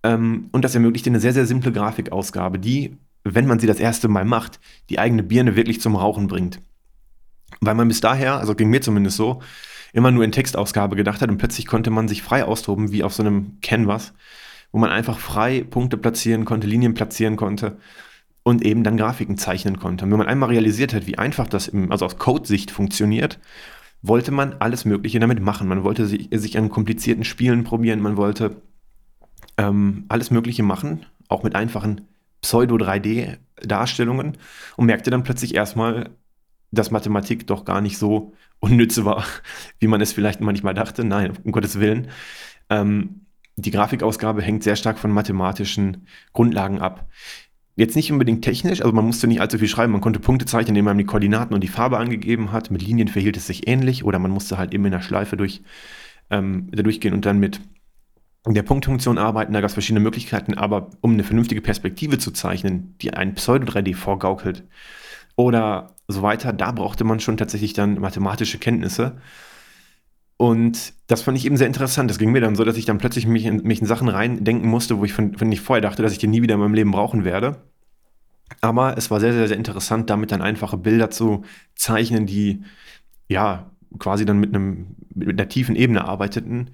Ähm, 0.03 0.49
und 0.51 0.65
das 0.65 0.75
ermöglichte 0.75 1.11
eine 1.11 1.21
sehr, 1.21 1.33
sehr 1.33 1.47
simple 1.47 1.71
Grafikausgabe, 1.71 2.59
die, 2.59 2.97
wenn 3.23 3.47
man 3.47 3.61
sie 3.61 3.69
das 3.69 3.79
erste 3.79 4.09
Mal 4.09 4.25
macht, 4.25 4.59
die 4.91 4.99
eigene 4.99 5.23
Birne 5.23 5.55
wirklich 5.55 5.81
zum 5.81 5.95
Rauchen 5.95 6.27
bringt. 6.27 6.61
Weil 7.61 7.77
man 7.77 7.87
bis 7.87 8.01
daher, 8.01 8.39
also 8.39 8.57
ging 8.57 8.69
mir 8.69 8.81
zumindest 8.81 9.17
so, 9.17 9.43
immer 9.93 10.11
nur 10.11 10.25
in 10.25 10.33
Textausgabe 10.33 10.97
gedacht 10.97 11.21
hat 11.21 11.31
und 11.31 11.39
plötzlich 11.39 11.67
konnte 11.67 11.91
man 11.91 12.09
sich 12.09 12.23
frei 12.23 12.45
austoben, 12.45 12.91
wie 12.91 13.05
auf 13.05 13.13
so 13.13 13.23
einem 13.23 13.59
Canvas 13.61 14.13
wo 14.73 14.79
man 14.79 14.91
einfach 14.91 15.19
frei 15.19 15.65
Punkte 15.69 15.97
platzieren 15.97 16.45
konnte, 16.45 16.67
Linien 16.67 16.95
platzieren 16.95 17.37
konnte 17.37 17.77
und 18.43 18.65
eben 18.65 18.83
dann 18.83 18.97
Grafiken 18.97 19.39
zeichnen 19.39 19.79
konnte. 19.79 20.05
Und 20.05 20.11
wenn 20.11 20.19
man 20.19 20.27
einmal 20.27 20.49
realisiert 20.49 20.95
hat, 20.95 21.07
wie 21.07 21.19
einfach 21.19 21.47
das 21.47 21.69
im, 21.69 21.93
also 21.93 22.07
aus 22.07 22.19
Code-Sicht 22.19 22.71
funktioniert, 22.71 23.39
wollte 24.01 24.33
man 24.33 24.55
alles 24.55 24.85
Mögliche 24.85 25.21
damit 25.21 25.41
machen. 25.41 25.69
Man 25.69 25.85
wollte 25.85 26.07
sich, 26.07 26.29
sich 26.33 26.59
an 26.59 26.71
komplizierten 26.71 27.25
Spielen 27.25 27.63
probieren, 27.63 28.01
man 28.01 28.17
wollte 28.17 28.57
ähm, 29.59 30.07
alles 30.09 30.31
Mögliche 30.31 30.65
machen, 30.65 31.07
auch 31.29 31.45
mit 31.45 31.55
einfachen 31.55 32.09
Pseudo-3D-Darstellungen 32.41 34.39
und 34.77 34.87
merkte 34.87 35.11
dann 35.11 35.23
plötzlich 35.23 35.55
erstmal, 35.55 36.11
dass 36.73 36.91
Mathematik 36.91 37.47
doch 37.47 37.65
gar 37.65 37.81
nicht 37.81 37.99
so 37.99 38.35
unnütze 38.59 39.05
war, 39.05 39.25
wie 39.79 39.87
man 39.87 40.01
es 40.01 40.13
vielleicht 40.13 40.41
manchmal 40.41 40.75
dachte. 40.75 41.05
Nein, 41.05 41.35
um 41.45 41.53
Gottes 41.53 41.79
Willen. 41.79 42.09
Ähm, 42.71 43.22
die 43.57 43.71
Grafikausgabe 43.71 44.43
hängt 44.43 44.63
sehr 44.63 44.77
stark 44.77 44.99
von 44.99 45.11
mathematischen 45.11 46.07
Grundlagen 46.33 46.81
ab. 46.81 47.09
Jetzt 47.75 47.97
nicht 47.97 48.13
unbedingt 48.13 48.45
technisch, 48.45 48.83
also 48.83 48.93
man 48.93 49.07
musste 49.07 49.27
nicht 49.27 49.41
allzu 49.41 49.59
viel 49.59 49.69
schreiben. 49.69 49.93
Man 49.93 50.03
konnte 50.03 50.21
Punkte 50.21 50.45
zeichnen, 50.45 50.71
indem 50.71 50.85
man 50.85 50.99
die 50.99 51.05
Koordinaten 51.05 51.55
und 51.55 51.63
die 51.63 51.69
Farbe 51.69 51.99
angegeben 51.99 52.53
hat. 52.53 52.71
Mit 52.71 52.83
Linien 52.83 53.09
verhielt 53.09 53.37
es 53.37 53.47
sich 53.47 53.67
ähnlich 53.67 54.05
oder 54.05 54.19
man 54.19 54.31
musste 54.31 54.59
halt 54.59 54.75
eben 54.75 54.85
in 54.85 54.93
der 54.93 55.01
Schleife 55.01 55.37
durch, 55.37 55.63
ähm, 56.31 56.71
durchgehen 56.71 57.15
und 57.15 57.25
dann 57.25 57.39
mit 57.39 57.61
der 58.47 58.63
Punktfunktion 58.63 59.17
arbeiten. 59.17 59.55
Da 59.55 59.61
gab 59.61 59.69
es 59.69 59.75
verschiedene 59.75 60.01
Möglichkeiten, 60.01 60.55
aber 60.55 60.91
um 61.01 61.13
eine 61.13 61.25
vernünftige 61.25 61.63
Perspektive 61.63 62.19
zu 62.19 62.31
zeichnen, 62.33 62.97
die 63.01 63.15
ein 63.15 63.35
Pseudo-3D 63.35 63.95
vorgaukelt 63.95 64.65
oder 65.37 65.95
so 66.09 66.23
weiter, 66.23 66.53
da 66.53 66.73
brauchte 66.73 67.05
man 67.05 67.21
schon 67.21 67.39
tatsächlich 67.39 67.73
dann 67.73 68.01
mathematische 68.01 68.59
Kenntnisse. 68.59 69.19
Und 70.43 70.95
das 71.07 71.23
fand 71.23 71.39
ich 71.39 71.47
eben 71.47 71.57
sehr 71.57 71.69
interessant. 71.69 72.11
Das 72.11 72.19
ging 72.19 72.33
mir 72.33 72.41
dann 72.41 72.57
so, 72.57 72.65
dass 72.65 72.77
ich 72.77 72.85
dann 72.85 72.99
plötzlich 72.99 73.29
mich 73.29 73.47
in, 73.47 73.63
mich 73.63 73.81
in 73.81 73.87
Sachen 73.87 74.09
reindenken 74.09 74.69
musste, 74.69 74.99
wo 74.99 75.05
ich 75.05 75.13
von, 75.13 75.39
von 75.39 75.53
ich 75.53 75.61
vorher 75.61 75.81
dachte, 75.81 76.03
dass 76.03 76.11
ich 76.11 76.19
die 76.19 76.27
nie 76.27 76.43
wieder 76.43 76.55
in 76.55 76.61
meinem 76.61 76.75
Leben 76.75 76.91
brauchen 76.91 77.25
werde. 77.25 77.63
Aber 78.61 78.99
es 78.99 79.09
war 79.09 79.21
sehr, 79.21 79.33
sehr, 79.33 79.47
sehr 79.47 79.57
interessant, 79.57 80.11
damit 80.11 80.33
dann 80.33 80.43
einfache 80.43 80.77
Bilder 80.77 81.11
zu 81.11 81.45
zeichnen, 81.77 82.27
die 82.27 82.65
ja 83.29 83.71
quasi 84.01 84.25
dann 84.25 84.41
mit, 84.41 84.53
einem, 84.53 84.97
mit 85.15 85.29
einer 85.29 85.49
tiefen 85.49 85.77
Ebene 85.77 86.07
arbeiteten, 86.07 86.71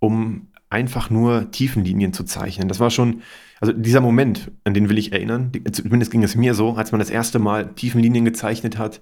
um 0.00 0.48
einfach 0.68 1.08
nur 1.08 1.48
Tiefenlinien 1.52 2.12
zu 2.12 2.24
zeichnen. 2.24 2.66
Das 2.66 2.80
war 2.80 2.90
schon, 2.90 3.22
also 3.60 3.72
dieser 3.72 4.00
Moment, 4.00 4.50
an 4.64 4.74
den 4.74 4.88
will 4.88 4.98
ich 4.98 5.12
erinnern, 5.12 5.52
zumindest 5.70 6.10
ging 6.10 6.24
es 6.24 6.34
mir 6.34 6.54
so, 6.54 6.74
als 6.74 6.90
man 6.90 6.98
das 6.98 7.08
erste 7.08 7.38
Mal 7.38 7.72
Tiefenlinien 7.74 8.24
gezeichnet 8.24 8.78
hat, 8.78 9.00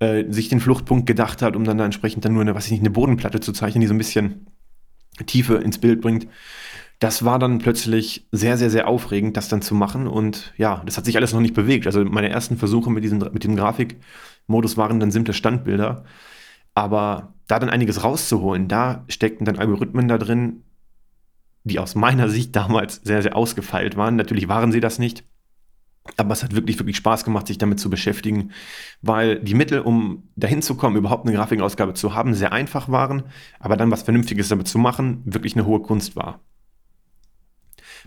äh, 0.00 0.24
sich 0.30 0.48
den 0.48 0.60
Fluchtpunkt 0.60 1.06
gedacht 1.06 1.42
hat, 1.42 1.56
um 1.56 1.64
dann 1.64 1.78
da 1.78 1.84
entsprechend 1.84 2.24
dann 2.24 2.32
nur 2.32 2.42
eine, 2.42 2.54
was 2.54 2.66
ich 2.66 2.72
nicht, 2.72 2.80
eine 2.80 2.90
Bodenplatte 2.90 3.40
zu 3.40 3.52
zeichnen, 3.52 3.80
die 3.80 3.86
so 3.86 3.94
ein 3.94 3.98
bisschen 3.98 4.46
Tiefe 5.26 5.56
ins 5.56 5.78
Bild 5.78 6.00
bringt. 6.00 6.26
Das 6.98 7.24
war 7.24 7.38
dann 7.38 7.58
plötzlich 7.58 8.26
sehr, 8.32 8.58
sehr, 8.58 8.70
sehr 8.70 8.88
aufregend, 8.88 9.36
das 9.36 9.48
dann 9.48 9.62
zu 9.62 9.74
machen. 9.74 10.06
Und 10.06 10.52
ja, 10.56 10.82
das 10.84 10.96
hat 10.96 11.04
sich 11.04 11.16
alles 11.16 11.32
noch 11.32 11.40
nicht 11.40 11.54
bewegt. 11.54 11.86
Also 11.86 12.04
meine 12.04 12.28
ersten 12.28 12.56
Versuche 12.56 12.90
mit 12.90 13.04
diesem, 13.04 13.18
mit 13.18 13.44
dem 13.44 13.56
Grafikmodus 13.56 14.76
waren 14.76 15.00
dann 15.00 15.10
simple 15.10 15.32
Standbilder. 15.32 16.04
Aber 16.74 17.34
da 17.46 17.58
dann 17.58 17.70
einiges 17.70 18.04
rauszuholen, 18.04 18.68
da 18.68 19.04
steckten 19.08 19.44
dann 19.44 19.58
Algorithmen 19.58 20.08
da 20.08 20.18
drin, 20.18 20.62
die 21.64 21.78
aus 21.78 21.94
meiner 21.94 22.28
Sicht 22.28 22.54
damals 22.56 23.00
sehr, 23.02 23.22
sehr 23.22 23.36
ausgefeilt 23.36 23.96
waren. 23.96 24.16
Natürlich 24.16 24.48
waren 24.48 24.72
sie 24.72 24.80
das 24.80 24.98
nicht. 24.98 25.24
Aber 26.16 26.32
es 26.32 26.42
hat 26.42 26.54
wirklich, 26.54 26.78
wirklich 26.78 26.96
Spaß 26.96 27.24
gemacht, 27.24 27.46
sich 27.46 27.58
damit 27.58 27.78
zu 27.78 27.90
beschäftigen, 27.90 28.52
weil 29.02 29.38
die 29.40 29.54
Mittel, 29.54 29.80
um 29.80 30.28
dahin 30.34 30.62
zu 30.62 30.74
kommen, 30.74 30.96
überhaupt 30.96 31.26
eine 31.26 31.36
Grafikausgabe 31.36 31.94
zu 31.94 32.14
haben, 32.14 32.34
sehr 32.34 32.52
einfach 32.52 32.88
waren, 32.88 33.24
aber 33.58 33.76
dann 33.76 33.90
was 33.90 34.02
Vernünftiges 34.02 34.48
damit 34.48 34.66
zu 34.66 34.78
machen, 34.78 35.22
wirklich 35.24 35.54
eine 35.54 35.66
hohe 35.66 35.80
Kunst 35.80 36.16
war. 36.16 36.40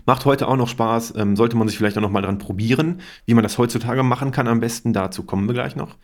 Macht 0.06 0.24
heute 0.24 0.48
auch 0.48 0.56
noch 0.56 0.68
Spaß, 0.68 1.14
ähm, 1.16 1.36
sollte 1.36 1.56
man 1.56 1.68
sich 1.68 1.78
vielleicht 1.78 1.96
auch 1.96 2.02
noch 2.02 2.10
mal 2.10 2.22
dran 2.22 2.38
probieren, 2.38 3.00
wie 3.26 3.34
man 3.34 3.44
das 3.44 3.58
heutzutage 3.58 4.02
machen 4.02 4.32
kann 4.32 4.48
am 4.48 4.60
besten, 4.60 4.92
dazu 4.92 5.22
kommen 5.22 5.46
wir 5.46 5.54
gleich 5.54 5.76
noch. 5.76 5.96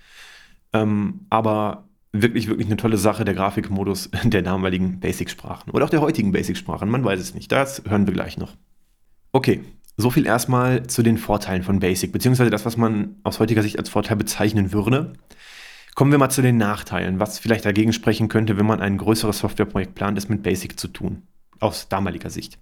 Ähm, 0.73 1.27
aber 1.29 1.89
wirklich, 2.13 2.49
wirklich 2.49 2.67
eine 2.67 2.77
tolle 2.77 2.97
Sache, 2.97 3.25
der 3.25 3.35
Grafikmodus 3.35 4.11
der 4.25 4.43
damaligen 4.43 5.01
Basic-Sprachen 5.01 5.73
oder 5.73 5.85
auch 5.85 5.91
der 5.91 6.01
heutigen 6.01 6.33
Basic-Sprachen, 6.33 6.89
man 6.89 7.05
weiß 7.05 7.21
es 7.21 7.35
nicht, 7.35 7.51
das 7.53 7.83
hören 7.87 8.07
wir 8.07 8.15
gleich 8.15 8.39
noch. 8.39 8.57
Okay, 9.33 9.63
so 9.97 10.11
viel 10.11 10.27
erstmal 10.27 10.87
zu 10.87 11.03
den 11.03 11.19
Vorteilen 11.19 11.63
von 11.63 11.81
Basic, 11.81 12.13
beziehungsweise 12.13 12.51
das, 12.51 12.65
was 12.65 12.77
man 12.77 13.17
aus 13.23 13.39
heutiger 13.39 13.63
Sicht 13.63 13.79
als 13.79 13.89
Vorteil 13.89 14.17
bezeichnen 14.17 14.73
würde. 14.73 15.13
Kommen 15.95 16.13
wir 16.13 16.19
mal 16.19 16.31
zu 16.31 16.43
den 16.43 16.57
Nachteilen, 16.57 17.21
was 17.21 17.39
vielleicht 17.39 17.65
dagegen 17.65 17.93
sprechen 17.93 18.29
könnte, 18.29 18.57
wenn 18.57 18.67
man 18.67 18.81
ein 18.81 18.97
größeres 18.97 19.39
Softwareprojekt 19.39 19.95
plant, 19.95 20.17
ist 20.17 20.31
mit 20.31 20.43
Basic 20.43 20.79
zu 20.79 20.89
tun, 20.89 21.23
aus 21.59 21.89
damaliger 21.89 22.31
Sicht. 22.31 22.59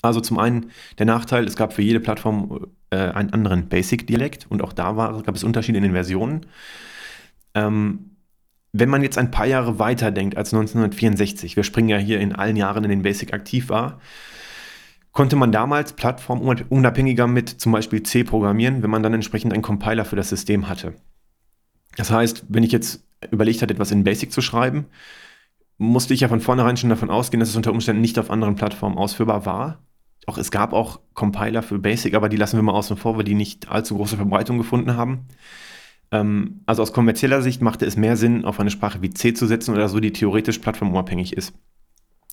Also 0.00 0.20
zum 0.20 0.38
einen 0.38 0.70
der 0.98 1.06
Nachteil, 1.06 1.44
es 1.44 1.56
gab 1.56 1.72
für 1.72 1.82
jede 1.82 2.00
Plattform 2.00 2.68
äh, 2.90 2.96
einen 2.96 3.32
anderen 3.32 3.68
Basic-Dialekt 3.68 4.46
und 4.48 4.62
auch 4.62 4.72
da 4.72 4.96
war, 4.96 5.22
gab 5.22 5.34
es 5.34 5.44
Unterschiede 5.44 5.78
in 5.78 5.84
den 5.84 5.92
Versionen. 5.92 6.46
Ähm, 7.54 8.16
wenn 8.72 8.88
man 8.88 9.02
jetzt 9.02 9.18
ein 9.18 9.30
paar 9.30 9.46
Jahre 9.46 9.78
weiter 9.78 10.10
denkt 10.10 10.36
als 10.36 10.52
1964, 10.52 11.56
wir 11.56 11.64
springen 11.64 11.88
ja 11.88 11.98
hier 11.98 12.20
in 12.20 12.34
allen 12.34 12.56
Jahren, 12.56 12.84
in 12.84 12.90
denen 12.90 13.02
Basic 13.02 13.32
aktiv 13.32 13.70
war, 13.70 14.00
konnte 15.18 15.34
man 15.34 15.50
damals 15.50 15.94
plattformunabhängiger 15.94 17.26
mit 17.26 17.48
zum 17.48 17.72
Beispiel 17.72 18.04
C 18.04 18.22
programmieren, 18.22 18.84
wenn 18.84 18.90
man 18.90 19.02
dann 19.02 19.14
entsprechend 19.14 19.52
einen 19.52 19.64
Compiler 19.64 20.04
für 20.04 20.14
das 20.14 20.28
System 20.28 20.68
hatte. 20.68 20.94
Das 21.96 22.12
heißt, 22.12 22.44
wenn 22.48 22.62
ich 22.62 22.70
jetzt 22.70 23.02
überlegt 23.32 23.60
hatte, 23.60 23.74
etwas 23.74 23.90
in 23.90 24.04
Basic 24.04 24.30
zu 24.30 24.40
schreiben, 24.40 24.86
musste 25.76 26.14
ich 26.14 26.20
ja 26.20 26.28
von 26.28 26.40
vornherein 26.40 26.76
schon 26.76 26.88
davon 26.88 27.10
ausgehen, 27.10 27.40
dass 27.40 27.48
es 27.48 27.56
unter 27.56 27.72
Umständen 27.72 28.00
nicht 28.00 28.16
auf 28.16 28.30
anderen 28.30 28.54
Plattformen 28.54 28.96
ausführbar 28.96 29.44
war. 29.44 29.82
Auch 30.26 30.38
es 30.38 30.52
gab 30.52 30.72
auch 30.72 31.00
Compiler 31.14 31.64
für 31.64 31.80
Basic, 31.80 32.14
aber 32.14 32.28
die 32.28 32.36
lassen 32.36 32.56
wir 32.56 32.62
mal 32.62 32.74
außen 32.74 32.96
vor, 32.96 33.16
weil 33.16 33.24
die 33.24 33.34
nicht 33.34 33.68
allzu 33.68 33.96
große 33.96 34.14
Verbreitung 34.14 34.56
gefunden 34.56 34.94
haben. 34.96 35.26
Ähm, 36.12 36.60
also 36.64 36.82
aus 36.82 36.92
kommerzieller 36.92 37.42
Sicht 37.42 37.60
machte 37.60 37.86
es 37.86 37.96
mehr 37.96 38.16
Sinn, 38.16 38.44
auf 38.44 38.60
eine 38.60 38.70
Sprache 38.70 39.02
wie 39.02 39.10
C 39.10 39.34
zu 39.34 39.48
setzen 39.48 39.74
oder 39.74 39.88
so, 39.88 39.98
die 39.98 40.12
theoretisch 40.12 40.58
plattformunabhängig 40.58 41.36
ist. 41.36 41.54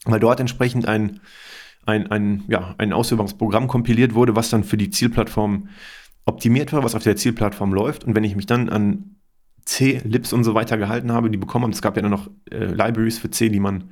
Weil 0.03 0.19
dort 0.19 0.39
entsprechend 0.39 0.87
ein 0.87 1.19
ein, 1.85 2.11
ein, 2.11 2.43
ja, 2.47 2.75
ein 2.77 2.93
Ausführungsprogramm 2.93 3.67
kompiliert 3.67 4.13
wurde, 4.13 4.35
was 4.35 4.49
dann 4.49 4.63
für 4.63 4.77
die 4.77 4.89
Zielplattform 4.89 5.69
optimiert 6.25 6.73
war, 6.73 6.83
was 6.83 6.95
auf 6.95 7.03
der 7.03 7.15
Zielplattform 7.15 7.73
läuft. 7.73 8.03
Und 8.03 8.15
wenn 8.15 8.23
ich 8.23 8.35
mich 8.35 8.45
dann 8.45 8.69
an 8.69 9.15
C, 9.65 10.01
Lips 10.03 10.33
und 10.33 10.43
so 10.43 10.53
weiter 10.53 10.77
gehalten 10.77 11.11
habe, 11.11 11.29
die 11.29 11.37
bekommen 11.37 11.71
es 11.71 11.81
gab 11.81 11.95
ja 11.95 12.01
dann 12.01 12.11
noch 12.11 12.29
äh, 12.51 12.65
Libraries 12.65 13.17
für 13.17 13.31
C, 13.31 13.49
die 13.49 13.59
man 13.59 13.85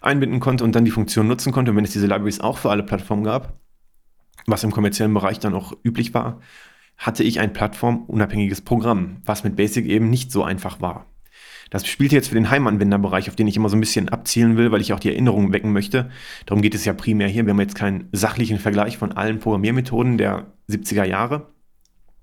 einbinden 0.00 0.40
konnte 0.40 0.64
und 0.64 0.74
dann 0.74 0.84
die 0.84 0.90
Funktion 0.90 1.28
nutzen 1.28 1.52
konnte. 1.52 1.70
Und 1.70 1.76
wenn 1.76 1.84
es 1.84 1.92
diese 1.92 2.06
Libraries 2.06 2.40
auch 2.40 2.58
für 2.58 2.70
alle 2.70 2.82
Plattformen 2.82 3.24
gab, 3.24 3.56
was 4.46 4.64
im 4.64 4.72
kommerziellen 4.72 5.14
Bereich 5.14 5.38
dann 5.38 5.54
auch 5.54 5.72
üblich 5.84 6.14
war, 6.14 6.40
hatte 6.96 7.22
ich 7.24 7.40
ein 7.40 7.52
plattformunabhängiges 7.52 8.60
Programm, 8.60 9.18
was 9.24 9.44
mit 9.44 9.56
Basic 9.56 9.86
eben 9.86 10.10
nicht 10.10 10.30
so 10.32 10.42
einfach 10.42 10.80
war. 10.80 11.06
Das 11.72 11.86
spielt 11.86 12.12
jetzt 12.12 12.28
für 12.28 12.34
den 12.34 12.50
Heimanwenderbereich, 12.50 13.30
auf 13.30 13.34
den 13.34 13.46
ich 13.46 13.56
immer 13.56 13.70
so 13.70 13.78
ein 13.78 13.80
bisschen 13.80 14.10
abzielen 14.10 14.58
will, 14.58 14.70
weil 14.72 14.82
ich 14.82 14.92
auch 14.92 15.00
die 15.00 15.08
Erinnerungen 15.08 15.54
wecken 15.54 15.72
möchte. 15.72 16.10
Darum 16.44 16.60
geht 16.60 16.74
es 16.74 16.84
ja 16.84 16.92
primär 16.92 17.28
hier. 17.28 17.46
Wir 17.46 17.54
haben 17.54 17.60
jetzt 17.60 17.76
keinen 17.76 18.10
sachlichen 18.12 18.58
Vergleich 18.58 18.98
von 18.98 19.12
allen 19.12 19.38
Programmiermethoden 19.38 20.18
der 20.18 20.52
70er 20.68 21.04
Jahre, 21.04 21.46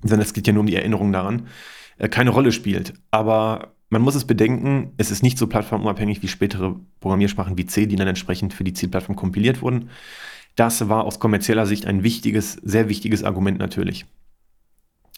sondern 0.02 0.22
es 0.22 0.34
geht 0.34 0.46
ja 0.46 0.54
nur 0.54 0.62
um 0.62 0.68
die 0.68 0.76
Erinnerung 0.76 1.12
daran. 1.12 1.48
Äh, 1.98 2.10
keine 2.10 2.30
Rolle 2.30 2.52
spielt. 2.52 2.94
Aber 3.10 3.74
man 3.90 4.04
muss 4.04 4.14
es 4.14 4.26
bedenken, 4.26 4.94
es 4.98 5.10
ist 5.10 5.24
nicht 5.24 5.40
so 5.40 5.48
plattformunabhängig 5.48 6.22
wie 6.22 6.28
spätere 6.28 6.76
Programmiersprachen 7.00 7.58
wie 7.58 7.66
C, 7.66 7.88
die 7.88 7.96
dann 7.96 8.08
entsprechend 8.08 8.54
für 8.54 8.64
die 8.64 8.74
Zielplattform 8.74 9.16
kompiliert 9.16 9.64
wurden. 9.64 9.90
Das 10.58 10.90
war 10.90 11.06
aus 11.06 11.20
kommerzieller 11.20 11.66
Sicht 11.66 11.88
ein 11.88 12.04
wichtiges, 12.04 12.54
sehr 12.54 12.88
wichtiges 12.88 13.24
Argument 13.24 13.58
natürlich 13.58 14.06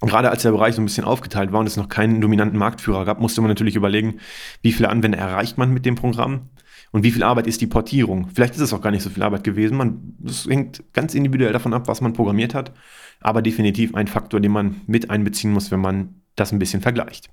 gerade 0.10 0.32
als 0.32 0.42
der 0.42 0.52
Bereich 0.52 0.76
so 0.76 0.82
ein 0.82 0.86
bisschen 0.86 1.06
aufgeteilt 1.06 1.52
war 1.52 1.60
und 1.60 1.68
es 1.68 1.78
noch 1.78 1.90
keinen 1.90 2.22
dominanten 2.22 2.58
Marktführer 2.58 3.06
gab, 3.06 3.22
musste 3.22 3.42
man 3.42 3.50
natürlich 3.50 3.76
überlegen, 3.76 4.16
wie 4.62 4.72
viele 4.72 4.90
Anwender 4.90 5.20
erreicht 5.20 5.58
man 5.58 5.72
mit 5.72 5.86
dem 5.86 5.96
Programm 5.96 6.50
und 6.92 7.04
wie 7.04 7.12
viel 7.12 7.24
Arbeit 7.24 7.48
ist 7.48 7.62
die 7.62 7.68
Portierung. 7.68 8.30
Vielleicht 8.34 8.56
ist 8.56 8.62
es 8.62 8.74
auch 8.74 8.82
gar 8.82 8.92
nicht 8.92 9.04
so 9.04 9.10
viel 9.10 9.24
Arbeit 9.24 9.44
gewesen. 9.44 9.78
Man, 9.78 10.16
das 10.20 10.46
hängt 10.46 10.84
ganz 10.94 11.14
individuell 11.14 11.54
davon 11.54 11.74
ab, 11.74 11.88
was 11.88 12.02
man 12.02 12.14
programmiert 12.14 12.54
hat, 12.54 12.74
aber 13.20 13.42
definitiv 13.42 13.96
ein 13.96 14.08
Faktor, 14.08 14.40
den 14.40 14.52
man 14.52 14.82
mit 14.88 15.10
einbeziehen 15.10 15.52
muss, 15.52 15.72
wenn 15.72 15.80
man 15.80 16.16
das 16.36 16.52
ein 16.52 16.60
bisschen 16.60 16.82
vergleicht. 16.82 17.30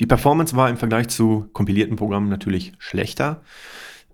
Die 0.00 0.06
Performance 0.06 0.54
war 0.54 0.70
im 0.70 0.76
Vergleich 0.76 1.08
zu 1.08 1.48
kompilierten 1.52 1.96
Programmen 1.96 2.28
natürlich 2.28 2.72
schlechter. 2.78 3.42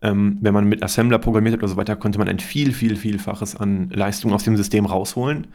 Ähm, 0.00 0.38
wenn 0.40 0.54
man 0.54 0.66
mit 0.66 0.82
Assembler 0.82 1.18
programmiert 1.18 1.54
hat 1.54 1.60
oder 1.60 1.68
so 1.68 1.76
weiter, 1.76 1.96
konnte 1.96 2.18
man 2.18 2.28
ein 2.28 2.38
viel, 2.38 2.72
viel, 2.72 2.96
vielfaches 2.96 3.56
an 3.56 3.90
Leistung 3.90 4.32
aus 4.32 4.44
dem 4.44 4.56
System 4.56 4.86
rausholen. 4.86 5.48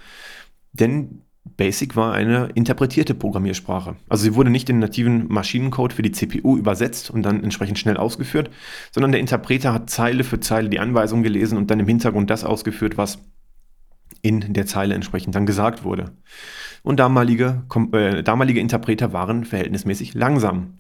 Denn 0.74 1.22
Basic 1.58 1.96
war 1.96 2.14
eine 2.14 2.50
interpretierte 2.56 3.14
Programmiersprache. 3.14 3.96
Also 4.08 4.24
sie 4.24 4.36
wurde 4.36 4.50
nicht 4.50 4.70
in 4.70 4.80
nativen 4.80 5.28
Maschinencode 5.28 5.94
für 5.94 6.02
die 6.02 6.12
CPU 6.12 6.58
übersetzt 6.58 7.12
und 7.12 7.24
dann 7.24 7.44
entsprechend 7.44 7.80
schnell 7.80 7.98
ausgeführt, 7.98 8.50
sondern 8.92 9.12
der 9.12 9.22
Interpreter 9.22 9.74
hat 9.74 9.90
Zeile 9.90 10.24
für 10.24 10.40
Zeile 10.40 10.70
die 10.70 10.80
Anweisung 10.80 11.24
gelesen 11.24 11.58
und 11.58 11.70
dann 11.72 11.80
im 11.80 11.88
Hintergrund 11.88 12.30
das 12.30 12.44
ausgeführt, 12.44 12.98
was 12.98 13.20
in 14.22 14.54
der 14.54 14.66
Zeile 14.66 14.96
entsprechend 14.96 15.36
dann 15.36 15.46
gesagt 15.46 15.84
wurde. 15.84 16.12
Und 16.84 17.00
damalige, 17.00 17.64
äh, 17.94 18.24
damalige 18.24 18.60
Interpreter 18.60 19.14
waren 19.14 19.46
verhältnismäßig 19.46 20.14
langsam. 20.14 20.80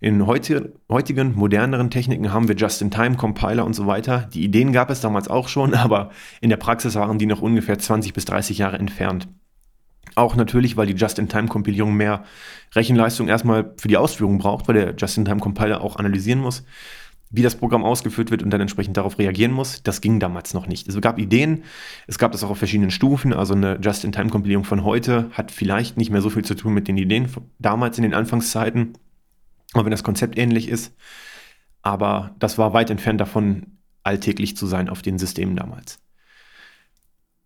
In 0.00 0.26
heutigen, 0.26 1.34
moderneren 1.36 1.90
Techniken 1.90 2.32
haben 2.32 2.48
wir 2.48 2.56
Just-in-Time, 2.56 3.16
Compiler 3.16 3.64
und 3.64 3.74
so 3.74 3.86
weiter. 3.86 4.28
Die 4.34 4.42
Ideen 4.42 4.72
gab 4.72 4.90
es 4.90 5.00
damals 5.00 5.28
auch 5.28 5.46
schon, 5.46 5.74
aber 5.76 6.10
in 6.40 6.50
der 6.50 6.56
Praxis 6.56 6.96
waren 6.96 7.18
die 7.18 7.26
noch 7.26 7.40
ungefähr 7.40 7.78
20 7.78 8.12
bis 8.12 8.24
30 8.24 8.58
Jahre 8.58 8.78
entfernt. 8.78 9.28
Auch 10.14 10.36
natürlich, 10.36 10.76
weil 10.76 10.86
die 10.86 10.94
Just-in-Time-Kompilierung 10.94 11.94
mehr 11.94 12.24
Rechenleistung 12.74 13.28
erstmal 13.28 13.72
für 13.76 13.88
die 13.88 13.96
Ausführung 13.96 14.38
braucht, 14.38 14.68
weil 14.68 14.74
der 14.74 14.94
Just-in-Time-Compiler 14.96 15.80
auch 15.80 15.96
analysieren 15.96 16.40
muss, 16.40 16.64
wie 17.30 17.42
das 17.42 17.56
Programm 17.56 17.82
ausgeführt 17.82 18.30
wird 18.30 18.42
und 18.42 18.50
dann 18.50 18.60
entsprechend 18.60 18.96
darauf 18.96 19.18
reagieren 19.18 19.52
muss. 19.52 19.82
Das 19.82 20.02
ging 20.02 20.20
damals 20.20 20.52
noch 20.52 20.66
nicht. 20.66 20.86
Es 20.86 21.00
gab 21.00 21.18
Ideen, 21.18 21.64
es 22.06 22.18
gab 22.18 22.32
das 22.32 22.44
auch 22.44 22.50
auf 22.50 22.58
verschiedenen 22.58 22.90
Stufen. 22.90 23.32
Also 23.32 23.54
eine 23.54 23.78
Just-in-Time-Kompilierung 23.80 24.64
von 24.64 24.84
heute 24.84 25.30
hat 25.32 25.50
vielleicht 25.50 25.96
nicht 25.96 26.10
mehr 26.10 26.20
so 26.20 26.28
viel 26.28 26.44
zu 26.44 26.54
tun 26.54 26.74
mit 26.74 26.88
den 26.88 26.98
Ideen 26.98 27.28
damals 27.58 27.96
in 27.96 28.02
den 28.02 28.14
Anfangszeiten, 28.14 28.92
auch 29.72 29.84
wenn 29.84 29.90
das 29.90 30.04
Konzept 30.04 30.36
ähnlich 30.38 30.68
ist. 30.68 30.94
Aber 31.80 32.34
das 32.38 32.58
war 32.58 32.74
weit 32.74 32.90
entfernt 32.90 33.20
davon, 33.20 33.78
alltäglich 34.04 34.56
zu 34.56 34.66
sein 34.66 34.88
auf 34.88 35.00
den 35.00 35.18
Systemen 35.18 35.56
damals. 35.56 36.00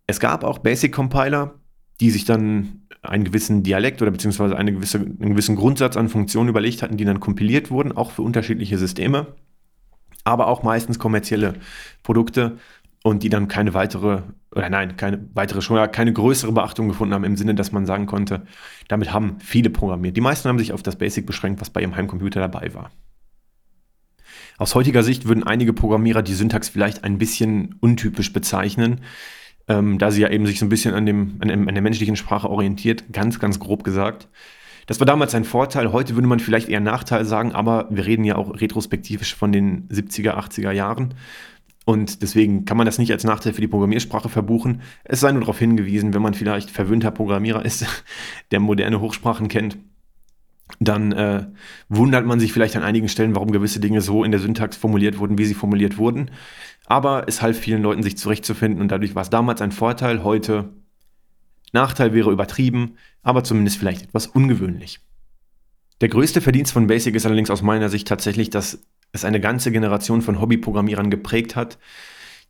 Es 0.05 0.19
gab 0.19 0.43
auch 0.43 0.59
Basic-Compiler, 0.59 1.55
die 1.99 2.11
sich 2.11 2.25
dann 2.25 2.81
einen 3.01 3.23
gewissen 3.23 3.63
Dialekt 3.63 4.01
oder 4.01 4.11
beziehungsweise 4.11 4.57
eine 4.57 4.73
gewisse, 4.73 4.99
einen 4.99 5.31
gewissen 5.31 5.55
Grundsatz 5.55 5.97
an 5.97 6.09
Funktionen 6.09 6.49
überlegt 6.49 6.81
hatten, 6.81 6.97
die 6.97 7.05
dann 7.05 7.19
kompiliert 7.19 7.71
wurden, 7.71 7.91
auch 7.91 8.11
für 8.11 8.21
unterschiedliche 8.21 8.77
Systeme, 8.77 9.27
aber 10.23 10.47
auch 10.47 10.63
meistens 10.63 10.99
kommerzielle 10.99 11.53
Produkte 12.03 12.57
und 13.03 13.23
die 13.23 13.29
dann 13.29 13.47
keine 13.47 13.73
weitere, 13.73 14.23
oder 14.51 14.69
nein, 14.69 14.97
keine 14.97 15.25
weitere, 15.33 15.61
schon 15.61 15.91
keine 15.91 16.11
größere 16.11 16.51
Beachtung 16.51 16.87
gefunden 16.89 17.13
haben, 17.13 17.23
im 17.23 17.37
Sinne, 17.37 17.55
dass 17.55 17.71
man 17.71 17.85
sagen 17.85 18.05
konnte, 18.05 18.43
damit 18.87 19.13
haben 19.13 19.37
viele 19.39 19.69
programmiert. 19.69 20.17
Die 20.17 20.21
meisten 20.21 20.49
haben 20.49 20.59
sich 20.59 20.73
auf 20.73 20.83
das 20.83 20.97
Basic 20.97 21.25
beschränkt, 21.25 21.61
was 21.61 21.69
bei 21.69 21.81
ihrem 21.81 21.95
Heimcomputer 21.95 22.39
dabei 22.39 22.73
war. 22.73 22.91
Aus 24.57 24.73
heutiger 24.73 25.03
Sicht 25.03 25.27
würden 25.27 25.43
einige 25.43 25.71
Programmierer 25.71 26.23
die 26.23 26.33
Syntax 26.33 26.67
vielleicht 26.67 27.03
ein 27.03 27.19
bisschen 27.19 27.75
untypisch 27.79 28.33
bezeichnen 28.33 29.01
ähm, 29.67 29.97
da 29.97 30.11
sie 30.11 30.21
ja 30.21 30.29
eben 30.29 30.45
sich 30.45 30.59
so 30.59 30.65
ein 30.65 30.69
bisschen 30.69 30.93
an, 30.93 31.05
dem, 31.05 31.37
an, 31.39 31.49
an 31.49 31.73
der 31.73 31.81
menschlichen 31.81 32.15
Sprache 32.15 32.49
orientiert, 32.49 33.11
ganz, 33.11 33.39
ganz 33.39 33.59
grob 33.59 33.83
gesagt. 33.83 34.27
Das 34.85 34.99
war 34.99 35.05
damals 35.05 35.35
ein 35.35 35.43
Vorteil, 35.43 35.91
heute 35.91 36.15
würde 36.15 36.27
man 36.27 36.39
vielleicht 36.39 36.69
eher 36.69 36.79
Nachteil 36.79 37.25
sagen, 37.25 37.51
aber 37.51 37.87
wir 37.89 38.05
reden 38.05 38.23
ja 38.23 38.35
auch 38.37 38.59
retrospektivisch 38.59 39.35
von 39.35 39.51
den 39.51 39.87
70er, 39.89 40.35
80er 40.35 40.71
Jahren. 40.71 41.13
Und 41.83 42.21
deswegen 42.21 42.65
kann 42.65 42.77
man 42.77 42.85
das 42.85 42.97
nicht 42.97 43.11
als 43.11 43.23
Nachteil 43.23 43.53
für 43.53 43.61
die 43.61 43.67
Programmiersprache 43.67 44.29
verbuchen. 44.29 44.81
Es 45.03 45.21
sei 45.21 45.31
nur 45.31 45.41
darauf 45.41 45.59
hingewiesen, 45.59 46.13
wenn 46.13 46.21
man 46.21 46.33
vielleicht 46.33 46.69
verwöhnter 46.69 47.11
Programmierer 47.11 47.63
ist, 47.63 47.85
der 48.51 48.59
moderne 48.59 49.01
Hochsprachen 49.01 49.49
kennt, 49.49 49.77
dann 50.79 51.11
äh, 51.11 51.47
wundert 51.89 52.25
man 52.25 52.39
sich 52.39 52.53
vielleicht 52.53 52.75
an 52.75 52.83
einigen 52.83 53.09
Stellen, 53.09 53.35
warum 53.35 53.51
gewisse 53.51 53.79
Dinge 53.79 54.01
so 54.01 54.23
in 54.23 54.31
der 54.31 54.39
Syntax 54.39 54.77
formuliert 54.77 55.17
wurden, 55.19 55.37
wie 55.37 55.45
sie 55.45 55.53
formuliert 55.53 55.97
wurden. 55.97 56.31
Aber 56.85 57.27
es 57.27 57.41
half 57.41 57.57
vielen 57.57 57.81
Leuten, 57.81 58.03
sich 58.03 58.17
zurechtzufinden 58.17 58.81
und 58.81 58.89
dadurch 58.89 59.15
war 59.15 59.21
es 59.21 59.29
damals 59.29 59.61
ein 59.61 59.71
Vorteil, 59.71 60.23
heute 60.23 60.69
Nachteil 61.73 62.13
wäre 62.13 62.31
übertrieben, 62.31 62.95
aber 63.23 63.43
zumindest 63.43 63.77
vielleicht 63.77 64.03
etwas 64.03 64.27
ungewöhnlich. 64.27 64.99
Der 65.99 66.09
größte 66.09 66.41
Verdienst 66.41 66.73
von 66.73 66.87
Basic 66.87 67.15
ist 67.15 67.25
allerdings 67.25 67.49
aus 67.49 67.61
meiner 67.61 67.89
Sicht 67.89 68.07
tatsächlich, 68.07 68.49
dass 68.49 68.79
es 69.11 69.25
eine 69.25 69.39
ganze 69.39 69.71
Generation 69.71 70.21
von 70.21 70.39
Hobbyprogrammierern 70.39 71.09
geprägt 71.09 71.55
hat, 71.55 71.77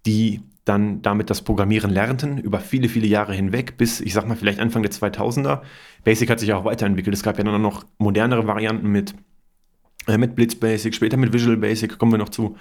die 0.05 0.41
dann 0.67 1.01
damit 1.01 1.29
das 1.29 1.41
Programmieren 1.41 1.91
lernten, 1.91 2.38
über 2.38 2.59
viele, 2.59 2.89
viele 2.89 3.07
Jahre 3.07 3.33
hinweg, 3.33 3.77
bis, 3.77 4.01
ich 4.01 4.13
sag 4.13 4.27
mal, 4.27 4.36
vielleicht 4.36 4.59
Anfang 4.59 4.83
der 4.83 4.91
2000er. 4.91 5.62
Basic 6.03 6.29
hat 6.29 6.39
sich 6.39 6.51
auch 6.53 6.65
weiterentwickelt. 6.65 7.15
Es 7.15 7.24
gab 7.24 7.38
ja 7.38 7.43
dann 7.43 7.62
noch 7.62 7.86
modernere 7.97 8.47
Varianten 8.47 8.89
mit, 8.89 9.15
äh, 10.07 10.17
mit 10.17 10.36
Blitz 10.36 10.55
Basic, 10.55 10.93
später 10.93 11.17
mit 11.17 11.31
Visual 11.33 11.57
Basic, 11.57 11.97
kommen 11.97 12.12
wir 12.12 12.19
noch 12.19 12.29
zu. 12.29 12.57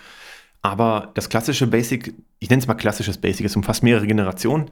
Aber 0.62 1.10
das 1.14 1.28
klassische 1.28 1.66
Basic, 1.66 2.14
ich 2.38 2.48
nenne 2.48 2.60
es 2.60 2.66
mal 2.66 2.74
klassisches 2.74 3.18
Basic, 3.18 3.46
es 3.46 3.56
umfasst 3.56 3.82
mehrere 3.82 4.06
Generationen. 4.06 4.70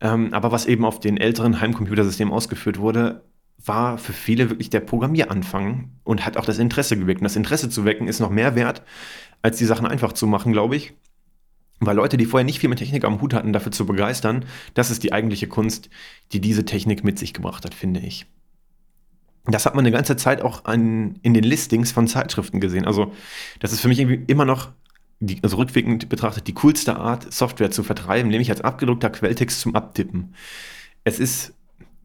Ähm, 0.00 0.32
aber 0.32 0.52
was 0.52 0.66
eben 0.66 0.84
auf 0.84 1.00
den 1.00 1.16
älteren 1.16 1.60
Heimcomputersystemen 1.60 2.32
ausgeführt 2.32 2.78
wurde, 2.78 3.22
war 3.64 3.98
für 3.98 4.12
viele 4.12 4.50
wirklich 4.50 4.70
der 4.70 4.80
Programmieranfang 4.80 5.90
und 6.04 6.24
hat 6.24 6.36
auch 6.36 6.44
das 6.44 6.58
Interesse 6.58 6.96
geweckt. 6.96 7.20
Und 7.20 7.24
das 7.24 7.36
Interesse 7.36 7.68
zu 7.70 7.84
wecken 7.84 8.06
ist 8.06 8.20
noch 8.20 8.30
mehr 8.30 8.54
wert, 8.54 8.82
als 9.42 9.58
die 9.58 9.64
Sachen 9.64 9.86
einfach 9.86 10.12
zu 10.12 10.26
machen, 10.26 10.52
glaube 10.52 10.76
ich. 10.76 10.94
Weil 11.80 11.96
Leute, 11.96 12.16
die 12.16 12.26
vorher 12.26 12.44
nicht 12.44 12.58
viel 12.58 12.68
mit 12.68 12.78
Technik 12.78 13.04
am 13.04 13.20
Hut 13.20 13.34
hatten, 13.34 13.52
dafür 13.52 13.72
zu 13.72 13.86
begeistern, 13.86 14.44
das 14.74 14.90
ist 14.90 15.02
die 15.04 15.12
eigentliche 15.12 15.46
Kunst, 15.46 15.90
die 16.32 16.40
diese 16.40 16.64
Technik 16.64 17.04
mit 17.04 17.18
sich 17.18 17.34
gebracht 17.34 17.64
hat, 17.64 17.74
finde 17.74 18.00
ich. 18.00 18.26
Das 19.44 19.64
hat 19.64 19.74
man 19.74 19.86
eine 19.86 19.94
ganze 19.94 20.16
Zeit 20.16 20.42
auch 20.42 20.64
an, 20.66 21.18
in 21.22 21.34
den 21.34 21.44
Listings 21.44 21.92
von 21.92 22.06
Zeitschriften 22.06 22.60
gesehen. 22.60 22.84
Also, 22.84 23.12
das 23.60 23.72
ist 23.72 23.80
für 23.80 23.88
mich 23.88 23.98
irgendwie 23.98 24.24
immer 24.26 24.44
noch 24.44 24.72
die, 25.20 25.38
also 25.42 25.56
rückwirkend 25.56 26.08
betrachtet, 26.08 26.46
die 26.46 26.54
coolste 26.54 26.96
Art, 26.96 27.32
Software 27.32 27.70
zu 27.70 27.82
vertreiben, 27.82 28.30
nämlich 28.30 28.50
als 28.50 28.60
abgedruckter 28.60 29.10
Quelltext 29.10 29.60
zum 29.60 29.74
Abtippen. 29.74 30.34
Es 31.04 31.18
ist 31.18 31.54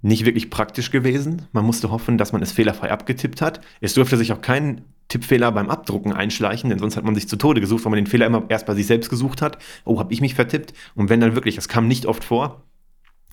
nicht 0.01 0.25
wirklich 0.25 0.49
praktisch 0.49 0.91
gewesen. 0.91 1.47
Man 1.51 1.65
musste 1.65 1.89
hoffen, 1.89 2.17
dass 2.17 2.33
man 2.33 2.41
es 2.41 2.51
fehlerfrei 2.51 2.91
abgetippt 2.91 3.41
hat. 3.41 3.61
Es 3.81 3.93
durfte 3.93 4.17
sich 4.17 4.31
auch 4.31 4.41
kein 4.41 4.81
Tippfehler 5.07 5.51
beim 5.51 5.69
Abdrucken 5.69 6.13
einschleichen, 6.13 6.69
denn 6.69 6.79
sonst 6.79 6.97
hat 6.97 7.03
man 7.03 7.15
sich 7.15 7.27
zu 7.27 7.35
Tode 7.35 7.61
gesucht, 7.61 7.85
weil 7.85 7.91
man 7.91 7.97
den 7.97 8.07
Fehler 8.07 8.25
immer 8.25 8.43
erst 8.49 8.65
bei 8.65 8.73
sich 8.73 8.87
selbst 8.87 9.09
gesucht 9.09 9.41
hat. 9.41 9.57
Oh, 9.85 9.99
habe 9.99 10.13
ich 10.13 10.21
mich 10.21 10.35
vertippt? 10.35 10.73
Und 10.95 11.09
wenn 11.09 11.19
dann 11.19 11.35
wirklich, 11.35 11.55
das 11.55 11.67
kam 11.67 11.87
nicht 11.87 12.05
oft 12.05 12.23
vor, 12.23 12.63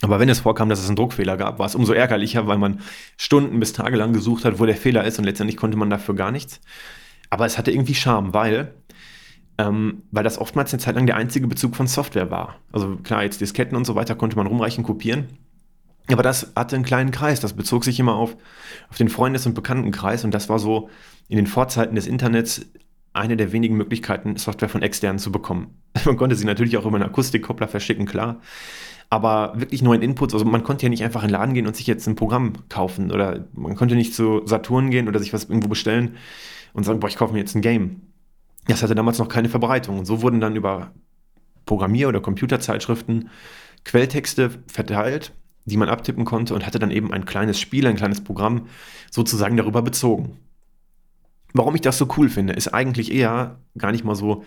aber 0.02 0.18
wenn 0.18 0.28
es 0.28 0.40
vorkam, 0.40 0.68
dass 0.68 0.80
es 0.80 0.86
einen 0.86 0.96
Druckfehler 0.96 1.36
gab, 1.36 1.58
war 1.58 1.66
es 1.66 1.74
umso 1.74 1.92
ärgerlicher, 1.92 2.46
weil 2.46 2.58
man 2.58 2.80
Stunden 3.16 3.60
bis 3.60 3.72
Tage 3.72 3.96
lang 3.96 4.12
gesucht 4.12 4.44
hat, 4.44 4.58
wo 4.58 4.66
der 4.66 4.76
Fehler 4.76 5.04
ist 5.04 5.18
und 5.18 5.24
letztendlich 5.24 5.56
konnte 5.56 5.76
man 5.76 5.90
dafür 5.90 6.14
gar 6.14 6.30
nichts. 6.30 6.60
Aber 7.28 7.46
es 7.46 7.58
hatte 7.58 7.70
irgendwie 7.70 7.94
Charme, 7.94 8.34
weil 8.34 8.74
ähm, 9.60 10.04
weil 10.10 10.24
das 10.24 10.38
oftmals 10.38 10.72
eine 10.72 10.80
Zeit 10.80 10.94
lang 10.94 11.06
der 11.06 11.16
einzige 11.16 11.46
Bezug 11.46 11.76
von 11.76 11.86
Software 11.86 12.30
war. 12.30 12.56
Also 12.72 12.96
klar, 12.96 13.24
jetzt 13.24 13.40
Disketten 13.40 13.76
und 13.76 13.84
so 13.84 13.94
weiter 13.94 14.14
konnte 14.14 14.36
man 14.36 14.46
rumreichen, 14.46 14.84
kopieren. 14.84 15.26
Aber 16.12 16.22
das 16.22 16.52
hatte 16.56 16.76
einen 16.76 16.84
kleinen 16.84 17.10
Kreis, 17.10 17.40
das 17.40 17.52
bezog 17.52 17.84
sich 17.84 17.98
immer 18.00 18.14
auf, 18.14 18.36
auf 18.88 18.96
den 18.96 19.08
Freundes- 19.08 19.46
und 19.46 19.54
Bekanntenkreis 19.54 20.24
und 20.24 20.32
das 20.32 20.48
war 20.48 20.58
so 20.58 20.88
in 21.28 21.36
den 21.36 21.46
Vorzeiten 21.46 21.94
des 21.94 22.06
Internets 22.06 22.66
eine 23.12 23.36
der 23.36 23.52
wenigen 23.52 23.76
Möglichkeiten, 23.76 24.36
Software 24.36 24.68
von 24.68 24.82
externen 24.82 25.18
zu 25.18 25.32
bekommen. 25.32 25.74
Man 26.04 26.16
konnte 26.16 26.36
sie 26.36 26.44
natürlich 26.44 26.76
auch 26.76 26.86
über 26.86 26.96
einen 26.96 27.08
Akustikkoppler 27.08 27.68
verschicken, 27.68 28.06
klar. 28.06 28.40
Aber 29.12 29.54
wirklich 29.56 29.82
neuen 29.82 30.02
Inputs, 30.02 30.34
also 30.34 30.46
man 30.46 30.62
konnte 30.62 30.84
ja 30.84 30.88
nicht 30.88 31.02
einfach 31.02 31.22
in 31.22 31.28
den 31.30 31.32
Laden 31.32 31.52
gehen 31.52 31.66
und 31.66 31.74
sich 31.74 31.88
jetzt 31.88 32.06
ein 32.06 32.14
Programm 32.14 32.52
kaufen 32.68 33.10
oder 33.10 33.44
man 33.54 33.74
konnte 33.74 33.96
nicht 33.96 34.14
zu 34.14 34.42
Saturn 34.44 34.90
gehen 34.90 35.08
oder 35.08 35.18
sich 35.18 35.32
was 35.32 35.46
irgendwo 35.46 35.66
bestellen 35.66 36.14
und 36.74 36.84
sagen, 36.84 37.00
boah, 37.00 37.08
ich 37.08 37.16
kaufe 37.16 37.32
mir 37.32 37.40
jetzt 37.40 37.56
ein 37.56 37.60
Game. 37.60 38.02
Das 38.68 38.84
hatte 38.84 38.94
damals 38.94 39.18
noch 39.18 39.28
keine 39.28 39.48
Verbreitung. 39.48 39.98
Und 39.98 40.04
so 40.04 40.22
wurden 40.22 40.40
dann 40.40 40.54
über 40.54 40.92
Programmier- 41.66 42.06
oder 42.08 42.20
Computerzeitschriften 42.20 43.30
Quelltexte 43.84 44.50
verteilt, 44.68 45.32
die 45.64 45.76
man 45.76 45.88
abtippen 45.88 46.24
konnte 46.24 46.54
und 46.54 46.66
hatte 46.66 46.78
dann 46.78 46.90
eben 46.90 47.12
ein 47.12 47.24
kleines 47.24 47.60
Spiel, 47.60 47.86
ein 47.86 47.96
kleines 47.96 48.22
Programm 48.22 48.66
sozusagen 49.10 49.56
darüber 49.56 49.82
bezogen. 49.82 50.36
Warum 51.52 51.74
ich 51.74 51.80
das 51.80 51.98
so 51.98 52.08
cool 52.16 52.28
finde, 52.28 52.52
ist 52.52 52.68
eigentlich 52.68 53.12
eher 53.12 53.58
gar 53.76 53.92
nicht 53.92 54.04
mal 54.04 54.14
so 54.14 54.44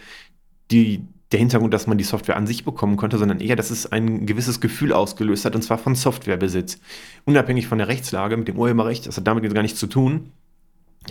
die, 0.72 1.06
der 1.32 1.40
Hintergrund, 1.40 1.74
dass 1.74 1.88
man 1.88 1.98
die 1.98 2.04
Software 2.04 2.38
an 2.38 2.48
sich 2.48 2.64
bekommen 2.64 2.96
konnte, 2.96 3.18
sondern 3.18 3.42
eher, 3.42 3.56
dass 3.56 3.72
es 3.72 3.92
ein 3.92 4.26
gewisses 4.26 4.62
Gefühl 4.62 4.94
ausgelöst 4.94 5.46
hat, 5.46 5.56
und 5.56 5.64
zwar 5.64 5.78
von 5.78 5.96
Softwarebesitz. 5.96 6.80
Unabhängig 7.26 7.68
von 7.68 7.78
der 7.78 7.88
Rechtslage 7.88 8.38
mit 8.38 8.48
dem 8.48 8.58
Urheberrecht, 8.58 9.08
das 9.08 9.18
hat 9.18 9.28
damit 9.28 9.44
jetzt 9.44 9.54
gar 9.54 9.64
nichts 9.64 9.80
zu 9.80 9.88
tun 9.88 10.32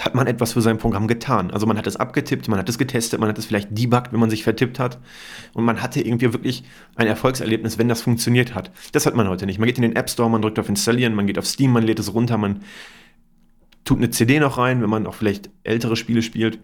hat 0.00 0.14
man 0.14 0.26
etwas 0.26 0.54
für 0.54 0.62
sein 0.62 0.78
Programm 0.78 1.06
getan. 1.06 1.50
Also 1.50 1.66
man 1.66 1.76
hat 1.76 1.86
es 1.86 1.96
abgetippt, 1.96 2.48
man 2.48 2.58
hat 2.58 2.68
es 2.68 2.78
getestet, 2.78 3.20
man 3.20 3.28
hat 3.28 3.38
es 3.38 3.44
vielleicht 3.44 3.76
debuggt, 3.76 4.12
wenn 4.12 4.20
man 4.20 4.30
sich 4.30 4.42
vertippt 4.42 4.78
hat. 4.78 4.98
Und 5.52 5.64
man 5.64 5.82
hatte 5.82 6.00
irgendwie 6.00 6.32
wirklich 6.32 6.64
ein 6.96 7.06
Erfolgserlebnis, 7.06 7.78
wenn 7.78 7.88
das 7.88 8.00
funktioniert 8.00 8.54
hat. 8.54 8.70
Das 8.92 9.04
hat 9.04 9.14
man 9.14 9.28
heute 9.28 9.44
nicht. 9.44 9.58
Man 9.58 9.66
geht 9.66 9.76
in 9.76 9.82
den 9.82 9.96
App 9.96 10.08
Store, 10.08 10.30
man 10.30 10.40
drückt 10.40 10.58
auf 10.58 10.68
Installieren, 10.68 11.14
man 11.14 11.26
geht 11.26 11.38
auf 11.38 11.46
Steam, 11.46 11.72
man 11.72 11.82
lädt 11.82 11.98
es 11.98 12.14
runter, 12.14 12.38
man 12.38 12.60
tut 13.84 13.98
eine 13.98 14.10
CD 14.10 14.40
noch 14.40 14.58
rein, 14.58 14.80
wenn 14.80 14.90
man 14.90 15.06
auch 15.06 15.14
vielleicht 15.14 15.50
ältere 15.64 15.96
Spiele 15.96 16.22
spielt. 16.22 16.60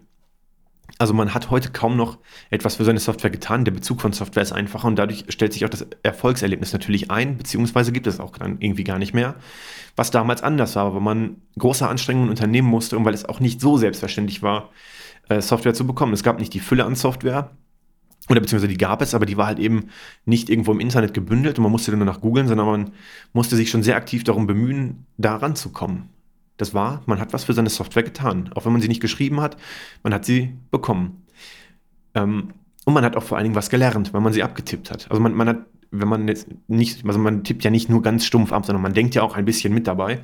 Also 0.97 1.13
man 1.13 1.33
hat 1.33 1.49
heute 1.49 1.71
kaum 1.71 1.95
noch 1.95 2.17
etwas 2.49 2.75
für 2.75 2.83
seine 2.83 2.99
Software 2.99 3.29
getan. 3.29 3.65
Der 3.65 3.71
Bezug 3.71 4.01
von 4.01 4.11
Software 4.11 4.43
ist 4.43 4.51
einfacher 4.51 4.87
und 4.87 4.97
dadurch 4.97 5.25
stellt 5.29 5.53
sich 5.53 5.63
auch 5.65 5.69
das 5.69 5.85
Erfolgserlebnis 6.03 6.73
natürlich 6.73 7.11
ein, 7.11 7.37
beziehungsweise 7.37 7.91
gibt 7.91 8.07
es 8.07 8.19
auch 8.19 8.37
dann 8.37 8.57
irgendwie 8.59 8.83
gar 8.83 8.99
nicht 8.99 9.13
mehr. 9.13 9.35
Was 9.95 10.11
damals 10.11 10.43
anders 10.43 10.75
war, 10.75 10.93
weil 10.93 11.01
man 11.01 11.37
große 11.57 11.87
Anstrengungen 11.87 12.29
unternehmen 12.29 12.67
musste 12.67 12.97
und 12.97 13.05
weil 13.05 13.13
es 13.13 13.25
auch 13.25 13.39
nicht 13.39 13.61
so 13.61 13.77
selbstverständlich 13.77 14.41
war, 14.41 14.69
äh, 15.29 15.41
Software 15.41 15.73
zu 15.73 15.85
bekommen. 15.85 16.13
Es 16.13 16.23
gab 16.23 16.39
nicht 16.39 16.53
die 16.53 16.59
Fülle 16.59 16.85
an 16.85 16.95
Software, 16.95 17.51
oder 18.29 18.41
beziehungsweise 18.41 18.67
die 18.67 18.77
gab 18.77 19.01
es, 19.01 19.15
aber 19.15 19.25
die 19.25 19.37
war 19.37 19.47
halt 19.47 19.59
eben 19.59 19.89
nicht 20.25 20.49
irgendwo 20.49 20.71
im 20.71 20.79
Internet 20.79 21.13
gebündelt 21.13 21.57
und 21.57 21.63
man 21.63 21.71
musste 21.71 21.95
nur 21.95 22.05
nach 22.05 22.21
googeln, 22.21 22.47
sondern 22.47 22.67
man 22.67 22.91
musste 23.33 23.55
sich 23.55 23.71
schon 23.71 23.81
sehr 23.81 23.95
aktiv 23.95 24.23
darum 24.23 24.45
bemühen, 24.45 25.07
da 25.17 25.35
ranzukommen. 25.35 26.09
Das 26.59 26.73
war, 26.73 27.01
man 27.05 27.19
hat 27.19 27.31
was 27.31 27.45
für 27.45 27.53
seine 27.53 27.69
Software 27.69 28.03
getan. 28.03 28.51
Auch 28.53 28.65
wenn 28.65 28.73
man 28.73 28.81
sie 28.81 28.89
nicht 28.89 29.01
geschrieben 29.01 29.39
hat, 29.39 29.55
man 30.03 30.13
hat 30.13 30.25
sie 30.25 30.53
bekommen. 30.71 31.25
Ähm, 32.13 32.53
und 32.83 32.93
man 32.93 33.05
hat 33.05 33.15
auch 33.15 33.23
vor 33.23 33.37
allen 33.37 33.45
Dingen 33.45 33.55
was 33.55 33.69
gelernt, 33.69 34.13
weil 34.13 34.19
man 34.19 34.33
sie 34.33 34.43
abgetippt 34.43 34.91
hat. 34.91 35.09
Also 35.09 35.21
man, 35.21 35.33
man 35.33 35.47
hat, 35.47 35.65
wenn 35.91 36.09
man 36.09 36.27
jetzt 36.27 36.47
nicht, 36.67 37.05
also 37.05 37.17
man 37.17 37.45
tippt 37.45 37.63
ja 37.63 37.71
nicht 37.71 37.89
nur 37.89 38.01
ganz 38.01 38.25
stumpf 38.25 38.51
ab, 38.51 38.65
sondern 38.65 38.81
man 38.81 38.93
denkt 38.93 39.15
ja 39.15 39.21
auch 39.21 39.37
ein 39.37 39.45
bisschen 39.45 39.73
mit 39.73 39.87
dabei. 39.87 40.19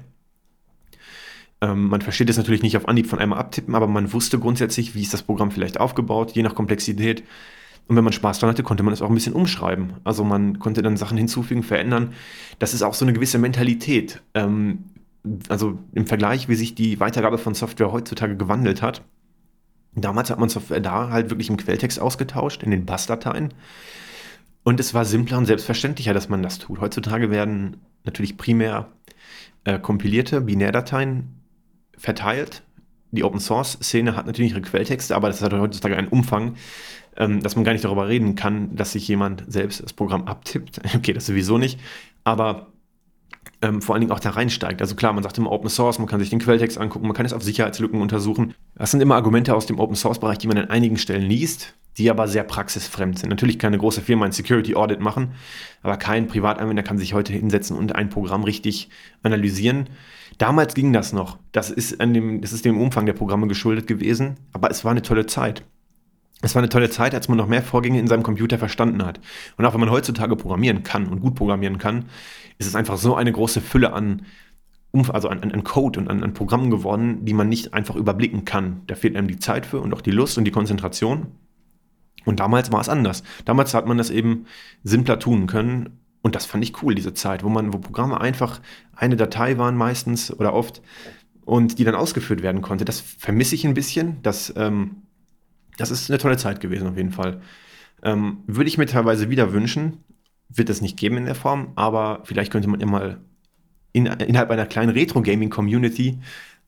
Ähm, 1.61 1.87
man 1.87 2.01
versteht 2.01 2.29
es 2.29 2.35
natürlich 2.35 2.63
nicht 2.63 2.75
auf 2.75 2.89
Anhieb 2.89 3.07
von 3.07 3.19
einmal 3.19 3.39
abtippen, 3.39 3.73
aber 3.73 3.87
man 3.87 4.11
wusste 4.11 4.37
grundsätzlich, 4.37 4.93
wie 4.93 5.03
ist 5.03 5.13
das 5.13 5.23
Programm 5.23 5.51
vielleicht 5.51 5.79
aufgebaut, 5.79 6.31
je 6.33 6.43
nach 6.43 6.53
Komplexität. 6.53 7.23
Und 7.87 7.95
wenn 7.95 8.03
man 8.03 8.11
Spaß 8.11 8.39
dran 8.39 8.49
hatte, 8.49 8.63
konnte 8.63 8.83
man 8.83 8.93
es 8.93 9.01
auch 9.01 9.09
ein 9.09 9.15
bisschen 9.15 9.33
umschreiben. 9.33 9.93
Also 10.03 10.25
man 10.25 10.59
konnte 10.59 10.81
dann 10.81 10.97
Sachen 10.97 11.17
hinzufügen, 11.17 11.63
verändern. 11.63 12.11
Das 12.59 12.73
ist 12.73 12.81
auch 12.81 12.93
so 12.93 13.05
eine 13.05 13.13
gewisse 13.13 13.37
Mentalität. 13.37 14.21
Ähm, 14.33 14.85
also 15.49 15.79
im 15.93 16.07
Vergleich, 16.07 16.49
wie 16.49 16.55
sich 16.55 16.75
die 16.75 16.99
Weitergabe 16.99 17.37
von 17.37 17.53
Software 17.53 17.91
heutzutage 17.91 18.35
gewandelt 18.35 18.81
hat. 18.81 19.03
Damals 19.93 20.29
hat 20.29 20.39
man 20.39 20.49
Software 20.49 20.81
da 20.81 21.09
halt 21.09 21.29
wirklich 21.29 21.49
im 21.49 21.57
Quelltext 21.57 21.99
ausgetauscht, 21.99 22.63
in 22.63 22.71
den 22.71 22.85
Bass-Dateien. 22.85 23.53
Und 24.63 24.79
es 24.79 24.93
war 24.93 25.05
simpler 25.05 25.37
und 25.37 25.45
selbstverständlicher, 25.45 26.13
dass 26.13 26.27
man 26.27 26.43
das 26.43 26.59
tut. 26.59 26.81
Heutzutage 26.81 27.29
werden 27.29 27.77
natürlich 28.03 28.35
primär 28.35 28.91
äh, 29.63 29.79
kompilierte 29.79 30.41
Binärdateien 30.41 31.41
verteilt. 31.97 32.63
Die 33.11 33.23
Open 33.23 33.39
Source 33.39 33.77
Szene 33.81 34.15
hat 34.15 34.25
natürlich 34.25 34.51
ihre 34.51 34.61
Quelltexte, 34.61 35.15
aber 35.15 35.27
das 35.27 35.41
hat 35.41 35.53
heutzutage 35.53 35.95
einen 35.95 36.07
Umfang, 36.07 36.55
ähm, 37.15 37.41
dass 37.41 37.55
man 37.55 37.63
gar 37.63 37.71
nicht 37.71 37.85
darüber 37.85 38.07
reden 38.07 38.35
kann, 38.35 38.75
dass 38.75 38.91
sich 38.91 39.07
jemand 39.07 39.43
selbst 39.47 39.81
das 39.81 39.93
Programm 39.93 40.23
abtippt. 40.25 40.81
Okay, 40.95 41.13
das 41.13 41.27
sowieso 41.27 41.57
nicht. 41.57 41.79
Aber 42.23 42.67
ähm, 43.65 43.81
vor 43.81 43.95
allen 43.95 44.01
Dingen 44.01 44.11
auch 44.11 44.19
da 44.19 44.31
reinsteigt. 44.31 44.81
Also 44.81 44.95
klar, 44.95 45.13
man 45.13 45.23
sagt 45.23 45.37
immer 45.37 45.51
Open 45.51 45.69
Source, 45.69 45.97
man 45.97 46.07
kann 46.07 46.19
sich 46.19 46.29
den 46.29 46.39
Quelltext 46.39 46.77
angucken, 46.77 47.07
man 47.07 47.15
kann 47.15 47.25
es 47.25 47.33
auf 47.33 47.43
Sicherheitslücken 47.43 47.99
untersuchen. 47.99 48.53
Das 48.75 48.91
sind 48.91 49.01
immer 49.01 49.15
Argumente 49.15 49.55
aus 49.55 49.65
dem 49.65 49.79
Open 49.79 49.95
Source 49.95 50.19
Bereich, 50.19 50.37
die 50.37 50.47
man 50.47 50.57
an 50.57 50.69
einigen 50.69 50.97
Stellen 50.97 51.23
liest, 51.23 51.73
die 51.97 52.09
aber 52.09 52.27
sehr 52.27 52.43
praxisfremd 52.43 53.19
sind. 53.19 53.29
Natürlich 53.29 53.57
kann 53.57 53.69
eine 53.69 53.79
große 53.79 54.01
Firma 54.01 54.25
ein 54.25 54.31
Security 54.31 54.75
Audit 54.75 54.99
machen, 54.99 55.31
aber 55.81 55.97
kein 55.97 56.27
Privatanwender 56.27 56.83
kann 56.83 56.97
sich 56.97 57.13
heute 57.13 57.33
hinsetzen 57.33 57.75
und 57.75 57.95
ein 57.95 58.09
Programm 58.09 58.43
richtig 58.43 58.89
analysieren. 59.23 59.89
Damals 60.37 60.73
ging 60.73 60.93
das 60.93 61.13
noch. 61.13 61.39
Das 61.51 61.71
ist, 61.71 61.99
an 62.01 62.13
dem, 62.13 62.41
das 62.41 62.53
ist 62.53 62.65
dem 62.65 62.79
Umfang 62.79 63.05
der 63.05 63.13
Programme 63.13 63.47
geschuldet 63.47 63.87
gewesen, 63.87 64.35
aber 64.53 64.69
es 64.69 64.83
war 64.83 64.91
eine 64.91 65.01
tolle 65.01 65.25
Zeit. 65.25 65.63
Es 66.41 66.53
war 66.53 66.61
eine 66.61 66.69
tolle 66.69 66.89
Zeit, 66.89 67.15
als 67.15 67.27
man 67.27 67.37
noch 67.37 67.47
mehr 67.47 67.63
Vorgänge 67.63 67.99
in 67.99 68.07
seinem 68.07 68.23
Computer 68.23 68.57
verstanden 68.57 69.05
hat. 69.05 69.19
Und 69.57 69.65
auch 69.65 69.73
wenn 69.73 69.79
man 69.79 69.89
heutzutage 69.89 70.35
programmieren 70.35 70.83
kann 70.83 71.07
und 71.07 71.21
gut 71.21 71.35
programmieren 71.35 71.77
kann, 71.77 72.05
ist 72.57 72.67
es 72.67 72.75
einfach 72.75 72.97
so 72.97 73.15
eine 73.15 73.31
große 73.31 73.61
Fülle 73.61 73.93
an, 73.93 74.23
also 75.09 75.29
an, 75.29 75.39
an 75.39 75.63
Code 75.63 75.99
und 75.99 76.09
an, 76.09 76.23
an 76.23 76.33
Programmen 76.33 76.69
geworden, 76.69 77.25
die 77.25 77.33
man 77.33 77.49
nicht 77.49 77.73
einfach 77.73 77.95
überblicken 77.95 78.45
kann. 78.45 78.81
Da 78.87 78.95
fehlt 78.95 79.15
einem 79.15 79.27
die 79.27 79.39
Zeit 79.39 79.65
für 79.65 79.79
und 79.79 79.93
auch 79.93 80.01
die 80.01 80.11
Lust 80.11 80.37
und 80.37 80.45
die 80.45 80.51
Konzentration. 80.51 81.27
Und 82.25 82.39
damals 82.39 82.71
war 82.71 82.81
es 82.81 82.89
anders. 82.89 83.23
Damals 83.45 83.73
hat 83.73 83.87
man 83.87 83.97
das 83.97 84.09
eben 84.09 84.45
simpler 84.83 85.19
tun 85.19 85.47
können. 85.47 85.99
Und 86.21 86.35
das 86.35 86.45
fand 86.45 86.63
ich 86.63 86.81
cool, 86.81 86.95
diese 86.95 87.13
Zeit, 87.13 87.43
wo 87.43 87.49
man, 87.49 87.71
wo 87.71 87.77
Programme 87.77 88.19
einfach 88.19 88.59
eine 88.95 89.15
Datei 89.15 89.57
waren 89.57 89.77
meistens 89.77 90.31
oder 90.31 90.53
oft 90.53 90.81
und 91.45 91.77
die 91.77 91.83
dann 91.83 91.93
ausgeführt 91.93 92.41
werden 92.41 92.61
konnte. 92.61 92.83
Das 92.83 92.99
vermisse 92.99 93.53
ich 93.53 93.65
ein 93.65 93.75
bisschen. 93.75 94.17
Das, 94.23 94.51
ähm, 94.57 95.03
das 95.77 95.91
ist 95.91 96.09
eine 96.09 96.17
tolle 96.17 96.37
Zeit 96.37 96.59
gewesen 96.59 96.87
auf 96.87 96.97
jeden 96.97 97.11
Fall. 97.11 97.41
Ähm, 98.03 98.43
würde 98.47 98.67
ich 98.67 98.77
mir 98.77 98.85
teilweise 98.85 99.29
wieder 99.29 99.53
wünschen, 99.53 100.03
wird 100.49 100.69
es 100.69 100.81
nicht 100.81 100.97
geben 100.97 101.17
in 101.17 101.25
der 101.25 101.35
Form, 101.35 101.71
aber 101.75 102.21
vielleicht 102.23 102.51
könnte 102.51 102.67
man 102.67 102.79
ja 102.79 102.85
mal 102.85 103.19
in, 103.93 104.05
innerhalb 104.05 104.51
einer 104.51 104.65
kleinen 104.65 104.91
Retro-Gaming-Community 104.91 106.19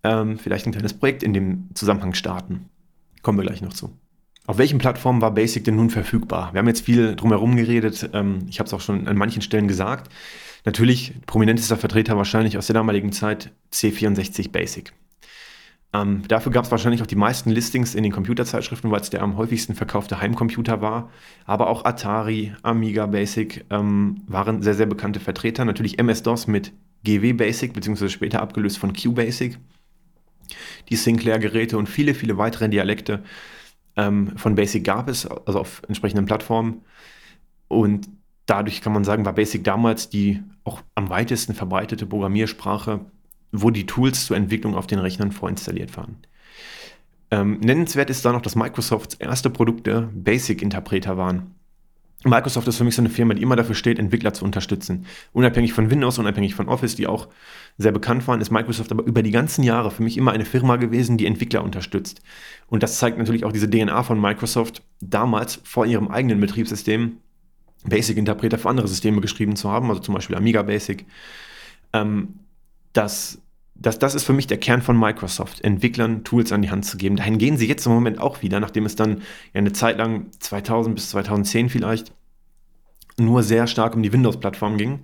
ähm, 0.03 0.37
vielleicht 0.37 0.65
ein 0.65 0.71
kleines 0.71 0.93
Projekt 0.93 1.23
in 1.23 1.33
dem 1.33 1.69
Zusammenhang 1.73 2.13
starten. 2.13 2.69
Kommen 3.21 3.37
wir 3.37 3.43
gleich 3.43 3.61
noch 3.61 3.73
zu. 3.73 3.91
Auf 4.45 4.57
welchen 4.57 4.79
Plattformen 4.79 5.21
war 5.21 5.33
Basic 5.33 5.65
denn 5.65 5.75
nun 5.75 5.89
verfügbar? 5.89 6.53
Wir 6.53 6.59
haben 6.59 6.67
jetzt 6.67 6.85
viel 6.85 7.15
drumherum 7.15 7.57
geredet. 7.57 8.09
Ähm, 8.13 8.45
ich 8.47 8.59
habe 8.59 8.67
es 8.67 8.73
auch 8.73 8.79
schon 8.79 9.07
an 9.07 9.17
manchen 9.17 9.41
Stellen 9.41 9.67
gesagt. 9.67 10.09
Natürlich, 10.63 11.13
prominentester 11.25 11.77
Vertreter 11.77 12.15
wahrscheinlich 12.17 12.57
aus 12.57 12.67
der 12.67 12.75
damaligen 12.75 13.11
Zeit 13.11 13.51
C64 13.73 14.51
Basic. 14.51 14.93
Ähm, 15.97 16.23
dafür 16.27 16.51
gab 16.51 16.65
es 16.65 16.71
wahrscheinlich 16.71 17.01
auch 17.01 17.07
die 17.07 17.15
meisten 17.15 17.49
Listings 17.49 17.95
in 17.95 18.03
den 18.03 18.11
Computerzeitschriften, 18.11 18.91
weil 18.91 19.01
es 19.01 19.09
der 19.09 19.23
am 19.23 19.37
häufigsten 19.37 19.73
verkaufte 19.73 20.21
Heimcomputer 20.21 20.81
war. 20.81 21.09
Aber 21.45 21.69
auch 21.69 21.85
Atari, 21.85 22.53
Amiga 22.61 23.05
Basic 23.05 23.65
ähm, 23.69 24.21
waren 24.27 24.61
sehr, 24.61 24.73
sehr 24.73 24.85
bekannte 24.85 25.19
Vertreter. 25.19 25.65
Natürlich 25.65 25.99
MS-DOS 25.99 26.47
mit 26.47 26.73
GW 27.03 27.33
Basic, 27.33 27.73
beziehungsweise 27.73 28.11
später 28.11 28.41
abgelöst 28.41 28.77
von 28.77 28.93
Q 28.93 29.13
Basic. 29.13 29.57
Die 30.89 30.95
Sinclair-Geräte 30.95 31.77
und 31.77 31.87
viele, 31.89 32.13
viele 32.13 32.37
weitere 32.37 32.69
Dialekte 32.69 33.23
ähm, 33.95 34.37
von 34.37 34.55
Basic 34.55 34.83
gab 34.83 35.09
es, 35.09 35.25
also 35.25 35.59
auf 35.59 35.81
entsprechenden 35.87 36.25
Plattformen. 36.25 36.81
Und 37.67 38.07
dadurch 38.45 38.81
kann 38.81 38.93
man 38.93 39.03
sagen, 39.03 39.25
war 39.25 39.33
Basic 39.33 39.63
damals 39.63 40.09
die 40.09 40.41
auch 40.63 40.81
am 40.95 41.09
weitesten 41.09 41.53
verbreitete 41.53 42.05
Programmiersprache 42.05 43.05
wo 43.51 43.69
die 43.69 43.85
Tools 43.85 44.25
zur 44.25 44.37
Entwicklung 44.37 44.75
auf 44.75 44.87
den 44.87 44.99
Rechnern 44.99 45.31
vorinstalliert 45.31 45.95
waren. 45.97 46.17
Ähm, 47.29 47.59
nennenswert 47.59 48.09
ist 48.09 48.23
da 48.23 48.31
noch, 48.31 48.41
dass 48.41 48.55
Microsofts 48.55 49.15
erste 49.15 49.49
Produkte 49.49 50.09
Basic-Interpreter 50.13 51.17
waren. 51.17 51.55
Microsoft 52.23 52.67
ist 52.67 52.77
für 52.77 52.83
mich 52.83 52.95
so 52.95 53.01
eine 53.01 53.09
Firma, 53.09 53.35
die 53.35 53.43
immer 53.43 53.55
dafür 53.55 53.75
steht, 53.75 53.99
Entwickler 53.99 54.33
zu 54.33 54.43
unterstützen. 54.43 55.05
Unabhängig 55.33 55.73
von 55.73 55.91
Windows, 55.91 56.17
unabhängig 56.17 56.55
von 56.55 56.67
Office, 56.67 56.95
die 56.95 57.05
auch 57.05 57.27
sehr 57.77 57.91
bekannt 57.91 58.27
waren, 58.27 58.41
ist 58.41 58.49
Microsoft 58.49 58.91
aber 58.91 59.03
über 59.03 59.21
die 59.21 59.31
ganzen 59.31 59.63
Jahre 59.63 59.91
für 59.91 60.01
mich 60.01 60.17
immer 60.17 60.31
eine 60.31 60.45
Firma 60.45 60.77
gewesen, 60.77 61.17
die 61.17 61.27
Entwickler 61.27 61.63
unterstützt. 61.63 62.21
Und 62.67 62.81
das 62.81 62.97
zeigt 62.97 63.19
natürlich 63.19 63.45
auch 63.45 63.51
diese 63.51 63.69
DNA 63.69 64.01
von 64.01 64.19
Microsoft, 64.19 64.81
damals 64.99 65.59
vor 65.63 65.85
ihrem 65.85 66.07
eigenen 66.07 66.39
Betriebssystem 66.39 67.17
Basic-Interpreter 67.85 68.57
für 68.57 68.69
andere 68.69 68.87
Systeme 68.87 69.21
geschrieben 69.21 69.55
zu 69.55 69.69
haben, 69.69 69.89
also 69.89 70.01
zum 70.01 70.15
Beispiel 70.15 70.35
Amiga 70.35 70.63
Basic. 70.63 71.05
Ähm, 71.93 72.39
dass, 72.97 73.39
dass 73.75 73.99
das 73.99 74.15
ist 74.15 74.23
für 74.23 74.33
mich 74.33 74.47
der 74.47 74.57
Kern 74.57 74.81
von 74.81 74.99
Microsoft, 74.99 75.61
Entwicklern 75.61 76.23
Tools 76.23 76.51
an 76.51 76.63
die 76.63 76.71
Hand 76.71 76.85
zu 76.85 76.97
geben. 76.97 77.15
Dahin 77.15 77.37
gehen 77.37 77.57
sie 77.57 77.67
jetzt 77.67 77.85
im 77.85 77.91
Moment 77.91 78.19
auch 78.19 78.41
wieder, 78.41 78.59
nachdem 78.59 78.85
es 78.85 78.95
dann 78.95 79.21
eine 79.53 79.71
Zeit 79.71 79.99
lang, 79.99 80.31
2000 80.39 80.95
bis 80.95 81.11
2010 81.11 81.69
vielleicht, 81.69 82.11
nur 83.19 83.43
sehr 83.43 83.67
stark 83.67 83.95
um 83.95 84.01
die 84.01 84.11
Windows-Plattform 84.11 84.77
ging. 84.77 84.99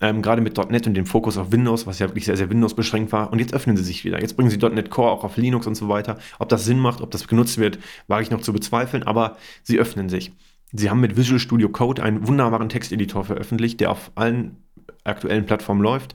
Ähm, 0.00 0.22
gerade 0.22 0.42
mit 0.42 0.56
.NET 0.58 0.86
und 0.86 0.94
dem 0.94 1.06
Fokus 1.06 1.38
auf 1.38 1.52
Windows, 1.52 1.86
was 1.86 1.98
ja 1.98 2.08
wirklich 2.08 2.26
sehr, 2.26 2.36
sehr 2.36 2.50
Windows 2.50 2.74
beschränkt 2.74 3.12
war. 3.12 3.32
Und 3.32 3.38
jetzt 3.38 3.54
öffnen 3.54 3.76
sie 3.76 3.84
sich 3.84 4.04
wieder. 4.04 4.20
Jetzt 4.20 4.36
bringen 4.36 4.50
sie 4.50 4.58
.NET 4.58 4.90
Core 4.90 5.10
auch 5.10 5.24
auf 5.24 5.36
Linux 5.36 5.66
und 5.66 5.76
so 5.76 5.88
weiter. 5.88 6.18
Ob 6.38 6.48
das 6.48 6.64
Sinn 6.64 6.78
macht, 6.78 7.00
ob 7.00 7.10
das 7.10 7.28
genutzt 7.28 7.58
wird, 7.58 7.78
wage 8.06 8.24
ich 8.24 8.30
noch 8.30 8.40
zu 8.40 8.52
bezweifeln, 8.52 9.02
aber 9.02 9.36
sie 9.62 9.78
öffnen 9.78 10.08
sich. 10.08 10.32
Sie 10.72 10.90
haben 10.90 11.00
mit 11.00 11.16
Visual 11.16 11.38
Studio 11.38 11.68
Code 11.68 12.02
einen 12.02 12.26
wunderbaren 12.26 12.68
Texteditor 12.68 13.24
veröffentlicht, 13.24 13.80
der 13.80 13.92
auf 13.92 14.10
allen 14.16 14.56
aktuellen 15.04 15.46
Plattformen 15.46 15.82
läuft. 15.82 16.14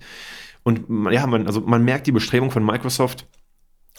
Und 0.64 1.12
ja, 1.12 1.26
man, 1.26 1.48
also 1.48 1.62
man 1.62 1.84
merkt 1.84 2.08
die 2.08 2.12
Bestrebung 2.12 2.52
von 2.52 2.66
Microsoft, 2.66 3.28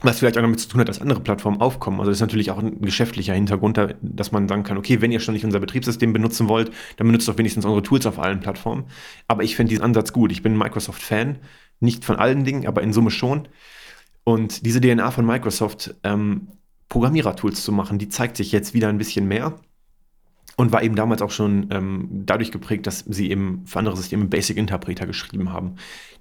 was 0.02 0.18
vielleicht 0.18 0.38
auch 0.38 0.42
damit 0.42 0.60
zu 0.60 0.68
tun 0.68 0.80
hat, 0.80 0.88
dass 0.88 1.00
andere 1.00 1.20
Plattformen 1.20 1.60
aufkommen. 1.60 1.98
Also 2.00 2.10
das 2.10 2.18
ist 2.18 2.22
natürlich 2.22 2.50
auch 2.50 2.58
ein 2.58 2.80
geschäftlicher 2.80 3.34
Hintergrund, 3.34 3.78
dass 4.00 4.32
man 4.32 4.48
sagen 4.48 4.62
kann, 4.62 4.78
okay, 4.78 5.00
wenn 5.00 5.12
ihr 5.12 5.20
schon 5.20 5.34
nicht 5.34 5.44
unser 5.44 5.60
Betriebssystem 5.60 6.12
benutzen 6.12 6.48
wollt, 6.48 6.70
dann 6.96 7.06
benutzt 7.06 7.28
doch 7.28 7.36
wenigstens 7.38 7.64
unsere 7.64 7.82
Tools 7.82 8.06
auf 8.06 8.18
allen 8.18 8.40
Plattformen. 8.40 8.84
Aber 9.28 9.42
ich 9.42 9.56
finde 9.56 9.70
diesen 9.70 9.84
Ansatz 9.84 10.12
gut. 10.12 10.32
Ich 10.32 10.42
bin 10.42 10.56
Microsoft-Fan, 10.56 11.38
nicht 11.80 12.04
von 12.04 12.16
allen 12.16 12.44
Dingen, 12.44 12.66
aber 12.66 12.82
in 12.82 12.92
Summe 12.92 13.10
schon. 13.10 13.48
Und 14.24 14.64
diese 14.64 14.80
DNA 14.80 15.10
von 15.10 15.26
Microsoft, 15.26 15.94
ähm, 16.02 16.48
Programmierer-Tools 16.88 17.62
zu 17.62 17.72
machen, 17.72 17.98
die 17.98 18.08
zeigt 18.08 18.36
sich 18.36 18.52
jetzt 18.52 18.74
wieder 18.74 18.88
ein 18.88 18.98
bisschen 18.98 19.26
mehr 19.26 19.56
und 20.60 20.72
war 20.72 20.82
eben 20.82 20.94
damals 20.94 21.22
auch 21.22 21.30
schon 21.30 21.68
ähm, 21.70 22.08
dadurch 22.26 22.52
geprägt, 22.52 22.86
dass 22.86 23.00
sie 23.08 23.30
eben 23.30 23.62
für 23.66 23.78
andere 23.78 23.96
Systeme 23.96 24.26
Basic 24.26 24.56
Interpreter 24.56 25.06
geschrieben 25.06 25.52
haben. 25.52 25.76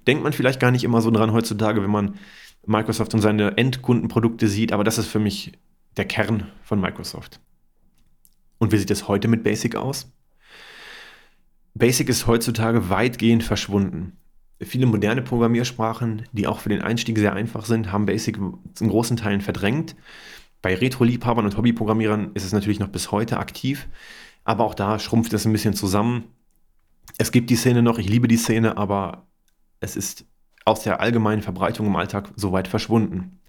Denkt 0.06 0.22
man 0.22 0.32
vielleicht 0.32 0.60
gar 0.60 0.70
nicht 0.70 0.82
immer 0.82 1.02
so 1.02 1.10
dran 1.10 1.32
heutzutage, 1.32 1.82
wenn 1.82 1.90
man 1.90 2.14
Microsoft 2.66 3.12
und 3.14 3.20
seine 3.20 3.58
Endkundenprodukte 3.58 4.48
sieht, 4.48 4.72
aber 4.72 4.82
das 4.82 4.98
ist 4.98 5.08
für 5.08 5.18
mich 5.18 5.52
der 5.96 6.06
Kern 6.06 6.46
von 6.62 6.80
Microsoft. 6.80 7.40
Und 8.58 8.72
wie 8.72 8.78
sieht 8.78 8.90
es 8.90 9.08
heute 9.08 9.28
mit 9.28 9.42
Basic 9.42 9.76
aus? 9.76 10.10
Basic 11.74 12.08
ist 12.08 12.26
heutzutage 12.26 12.88
weitgehend 12.88 13.44
verschwunden. 13.44 14.16
Viele 14.62 14.86
moderne 14.86 15.22
Programmiersprachen, 15.22 16.24
die 16.32 16.46
auch 16.46 16.60
für 16.60 16.68
den 16.68 16.82
Einstieg 16.82 17.18
sehr 17.18 17.32
einfach 17.34 17.64
sind, 17.64 17.92
haben 17.92 18.06
Basic 18.06 18.38
in 18.38 18.88
großen 18.88 19.16
Teilen 19.16 19.40
verdrängt. 19.40 19.96
Bei 20.62 20.74
Retro-Liebhabern 20.74 21.46
und 21.46 21.56
Hobbyprogrammierern 21.56 22.32
ist 22.34 22.44
es 22.44 22.52
natürlich 22.52 22.80
noch 22.80 22.88
bis 22.88 23.10
heute 23.10 23.38
aktiv, 23.38 23.88
aber 24.44 24.64
auch 24.64 24.74
da 24.74 24.98
schrumpft 24.98 25.32
es 25.32 25.44
ein 25.44 25.52
bisschen 25.52 25.74
zusammen. 25.74 26.24
Es 27.18 27.32
gibt 27.32 27.50
die 27.50 27.56
Szene 27.56 27.82
noch, 27.82 27.98
ich 27.98 28.08
liebe 28.08 28.28
die 28.28 28.36
Szene, 28.36 28.76
aber 28.76 29.26
es 29.80 29.96
ist 29.96 30.24
aus 30.64 30.82
der 30.82 31.00
allgemeinen 31.00 31.42
Verbreitung 31.42 31.86
im 31.86 31.96
Alltag 31.96 32.30
so 32.36 32.52
weit 32.52 32.68
verschwunden. 32.68 33.40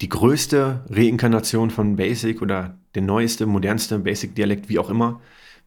Die 0.00 0.08
größte 0.08 0.84
Reinkarnation 0.90 1.70
von 1.70 1.96
Basic 1.96 2.42
oder 2.42 2.78
der 2.94 3.02
neueste, 3.02 3.46
modernste 3.46 3.98
Basic-Dialekt, 3.98 4.68
wie 4.68 4.78
auch 4.78 4.90
immer, 4.90 5.20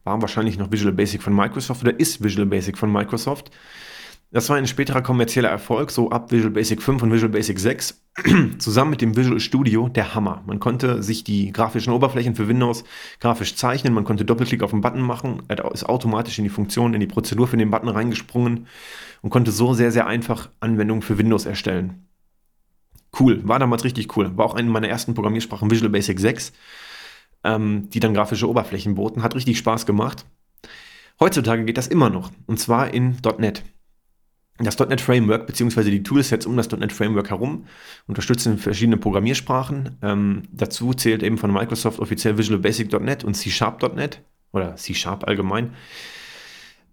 war 0.04 0.20
wahrscheinlich 0.22 0.58
noch 0.58 0.70
Visual 0.70 0.92
Basic 0.92 1.22
von 1.22 1.34
Microsoft 1.34 1.82
oder 1.82 1.98
ist 1.98 2.22
Visual 2.22 2.46
Basic 2.46 2.78
von 2.78 2.92
Microsoft. 2.92 3.50
Das 4.30 4.48
war 4.48 4.56
ein 4.56 4.68
späterer 4.68 5.02
kommerzieller 5.02 5.48
Erfolg, 5.48 5.90
so 5.90 6.10
ab 6.10 6.30
Visual 6.30 6.52
Basic 6.52 6.80
5 6.80 7.02
und 7.02 7.12
Visual 7.12 7.30
Basic 7.30 7.58
6, 7.58 8.00
zusammen 8.58 8.90
mit 8.90 9.00
dem 9.00 9.16
Visual 9.16 9.40
Studio 9.40 9.88
der 9.88 10.14
Hammer. 10.14 10.42
Man 10.46 10.60
konnte 10.60 11.02
sich 11.02 11.24
die 11.24 11.52
grafischen 11.52 11.92
Oberflächen 11.92 12.34
für 12.34 12.48
Windows 12.48 12.84
grafisch 13.20 13.54
zeichnen, 13.54 13.94
man 13.94 14.04
konnte 14.04 14.24
Doppelklick 14.24 14.62
auf 14.62 14.70
den 14.70 14.80
Button 14.80 15.00
machen, 15.00 15.42
ist 15.72 15.88
automatisch 15.88 16.38
in 16.38 16.44
die 16.44 16.50
Funktion, 16.50 16.94
in 16.94 17.00
die 17.00 17.06
Prozedur 17.06 17.46
für 17.46 17.56
den 17.56 17.70
Button 17.70 17.88
reingesprungen 17.88 18.66
und 19.22 19.30
konnte 19.30 19.52
so 19.52 19.74
sehr, 19.74 19.92
sehr 19.92 20.06
einfach 20.06 20.50
Anwendungen 20.60 21.02
für 21.02 21.18
Windows 21.18 21.46
erstellen. 21.46 22.06
Cool, 23.18 23.46
war 23.46 23.58
damals 23.58 23.84
richtig 23.84 24.16
cool. 24.16 24.36
War 24.36 24.46
auch 24.46 24.54
eine 24.54 24.70
meiner 24.70 24.88
ersten 24.88 25.14
Programmiersprachen 25.14 25.70
Visual 25.70 25.90
Basic 25.90 26.18
6. 26.20 26.52
ähm, 27.42 27.88
die 27.90 28.00
dann 28.00 28.14
grafische 28.14 28.48
Oberflächen 28.48 28.94
boten. 28.94 29.22
Hat 29.22 29.34
richtig 29.34 29.58
Spaß 29.58 29.86
gemacht. 29.86 30.26
Heutzutage 31.18 31.64
geht 31.64 31.76
das 31.76 31.86
immer 31.86 32.10
noch, 32.10 32.30
und 32.46 32.58
zwar 32.58 32.94
in 32.94 33.16
.NET. 33.38 33.64
Das 34.62 34.78
.NET 34.78 35.00
Framework 35.00 35.46
bzw. 35.46 35.90
die 35.90 36.02
Toolsets 36.02 36.46
um 36.46 36.56
das 36.56 36.70
.NET 36.70 36.92
Framework 36.92 37.30
herum 37.30 37.66
unterstützen 38.06 38.58
verschiedene 38.58 38.98
Programmiersprachen. 38.98 39.98
Ähm, 40.02 40.42
dazu 40.52 40.92
zählt 40.92 41.22
eben 41.22 41.38
von 41.38 41.52
Microsoft 41.52 41.98
offiziell 41.98 42.36
Visual 42.36 42.60
Basic.NET 42.60 43.24
und 43.24 43.34
C-Sharp.NET 43.34 44.22
oder 44.52 44.76
C-Sharp 44.76 45.26
allgemein. 45.26 45.74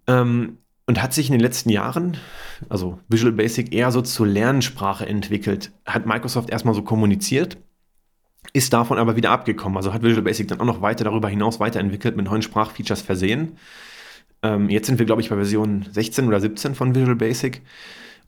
Ähm, 0.07 0.59
und 0.85 1.01
hat 1.01 1.13
sich 1.13 1.27
in 1.27 1.33
den 1.33 1.41
letzten 1.41 1.69
Jahren, 1.69 2.15
also 2.69 2.99
Visual 3.09 3.33
Basic, 3.33 3.73
eher 3.73 3.91
so 3.91 4.01
zur 4.01 4.25
Lernsprache 4.25 5.05
entwickelt. 5.05 5.73
Hat 5.85 6.05
Microsoft 6.05 6.49
erstmal 6.49 6.73
so 6.73 6.81
kommuniziert, 6.81 7.57
ist 8.53 8.71
davon 8.71 8.97
aber 8.97 9.17
wieder 9.17 9.31
abgekommen. 9.31 9.75
Also 9.75 9.93
hat 9.93 10.03
Visual 10.03 10.23
Basic 10.23 10.47
dann 10.47 10.61
auch 10.61 10.65
noch 10.65 10.81
weiter 10.81 11.03
darüber 11.03 11.27
hinaus 11.27 11.59
weiterentwickelt, 11.59 12.15
mit 12.15 12.25
neuen 12.25 12.41
Sprachfeatures 12.41 13.01
versehen. 13.01 13.57
Ähm, 14.43 14.69
jetzt 14.69 14.87
sind 14.87 14.99
wir, 14.99 15.05
glaube 15.05 15.21
ich, 15.21 15.29
bei 15.29 15.35
Version 15.35 15.85
16 15.91 16.27
oder 16.27 16.39
17 16.39 16.75
von 16.75 16.95
Visual 16.95 17.15
Basic. 17.15 17.61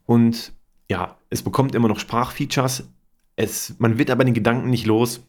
Und 0.06 0.52
ja, 0.90 1.16
es 1.30 1.42
bekommt 1.42 1.74
immer 1.74 1.88
noch 1.88 2.00
Sprachfeatures. 2.00 2.88
Es, 3.36 3.76
man 3.78 3.98
wird 3.98 4.10
aber 4.10 4.24
den 4.24 4.34
Gedanken 4.34 4.70
nicht 4.70 4.86
los, 4.86 5.24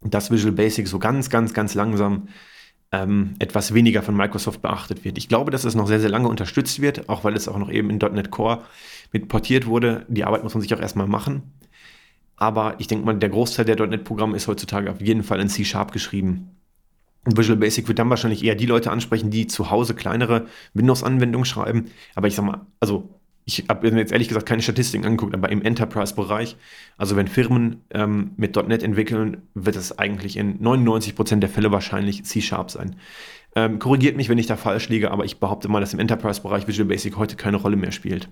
dass 0.00 0.30
Visual 0.30 0.52
Basic 0.52 0.88
so 0.88 0.98
ganz, 0.98 1.28
ganz, 1.28 1.52
ganz 1.52 1.74
langsam 1.74 2.28
ähm, 2.92 3.34
etwas 3.38 3.74
weniger 3.74 4.02
von 4.02 4.16
Microsoft 4.16 4.62
beachtet 4.62 5.04
wird. 5.04 5.18
Ich 5.18 5.28
glaube, 5.28 5.50
dass 5.50 5.64
es 5.64 5.74
noch 5.74 5.86
sehr, 5.86 6.00
sehr 6.00 6.10
lange 6.10 6.28
unterstützt 6.28 6.80
wird, 6.80 7.08
auch 7.08 7.24
weil 7.24 7.36
es 7.36 7.46
auch 7.46 7.58
noch 7.58 7.70
eben 7.70 7.90
in 7.90 7.98
.NET 7.98 8.30
Core 8.30 8.64
mit 9.12 9.28
portiert 9.28 9.66
wurde. 9.66 10.06
Die 10.08 10.24
Arbeit 10.24 10.42
muss 10.42 10.54
man 10.54 10.62
sich 10.62 10.74
auch 10.74 10.80
erstmal 10.80 11.06
machen. 11.06 11.42
Aber 12.36 12.76
ich 12.78 12.86
denke 12.86 13.04
mal, 13.04 13.16
der 13.16 13.28
Großteil 13.28 13.66
der 13.66 13.86
.NET-Programme 13.86 14.34
ist 14.34 14.48
heutzutage 14.48 14.90
auf 14.90 15.00
jeden 15.00 15.22
Fall 15.22 15.40
in 15.40 15.48
C-Sharp 15.48 15.92
geschrieben. 15.92 16.56
Visual 17.24 17.58
Basic 17.58 17.86
wird 17.88 17.98
dann 17.98 18.10
wahrscheinlich 18.10 18.44
eher 18.44 18.54
die 18.54 18.66
Leute 18.66 18.90
ansprechen, 18.90 19.30
die 19.30 19.46
zu 19.46 19.70
Hause 19.70 19.94
kleinere 19.94 20.46
Windows-Anwendungen 20.74 21.44
schreiben. 21.44 21.90
Aber 22.14 22.28
ich 22.28 22.34
sag 22.34 22.44
mal, 22.44 22.66
also 22.80 23.20
ich 23.44 23.64
habe 23.68 23.90
mir 23.90 23.98
jetzt 23.98 24.12
ehrlich 24.12 24.28
gesagt 24.28 24.46
keine 24.46 24.62
Statistiken 24.62 25.04
angeguckt, 25.04 25.34
aber 25.34 25.50
im 25.50 25.62
Enterprise-Bereich, 25.62 26.56
also 26.96 27.16
wenn 27.16 27.26
Firmen 27.26 27.82
ähm, 27.90 28.32
mit 28.36 28.56
.NET 28.56 28.82
entwickeln, 28.82 29.42
wird 29.54 29.76
es 29.76 29.98
eigentlich 29.98 30.36
in 30.36 30.60
99% 30.60 31.36
der 31.36 31.48
Fälle 31.48 31.72
wahrscheinlich 31.72 32.24
C-Sharp 32.24 32.70
sein. 32.70 32.96
Ähm, 33.56 33.78
korrigiert 33.78 34.16
mich, 34.16 34.28
wenn 34.28 34.38
ich 34.38 34.46
da 34.46 34.56
falsch 34.56 34.88
liege, 34.88 35.10
aber 35.10 35.24
ich 35.24 35.40
behaupte 35.40 35.68
mal, 35.68 35.80
dass 35.80 35.92
im 35.92 35.98
Enterprise-Bereich 35.98 36.68
Visual 36.68 36.88
Basic 36.88 37.16
heute 37.16 37.36
keine 37.36 37.56
Rolle 37.56 37.76
mehr 37.76 37.92
spielt. 37.92 38.28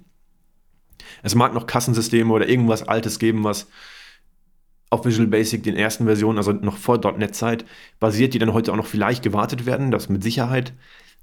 Es 1.23 1.35
mag 1.35 1.53
noch 1.55 1.67
Kassensysteme 1.67 2.33
oder 2.33 2.49
irgendwas 2.49 2.87
Altes 2.87 3.19
geben, 3.19 3.43
was 3.45 3.69
auf 4.91 5.05
Visual 5.05 5.29
Basic 5.29 5.63
den 5.63 5.77
ersten 5.77 6.05
Versionen, 6.05 6.39
also 6.39 6.53
noch 6.53 6.77
vor 6.77 6.99
.NET-Zeit, 6.99 7.65
basiert, 8.01 8.35
die 8.35 8.39
dann 8.39 8.53
heute 8.53 8.73
auch 8.73 8.77
noch 8.77 8.87
vielleicht 8.87 9.23
gewartet 9.23 9.67
werden, 9.67 9.91
das 9.91 10.09
mit 10.09 10.23
Sicherheit. 10.23 10.73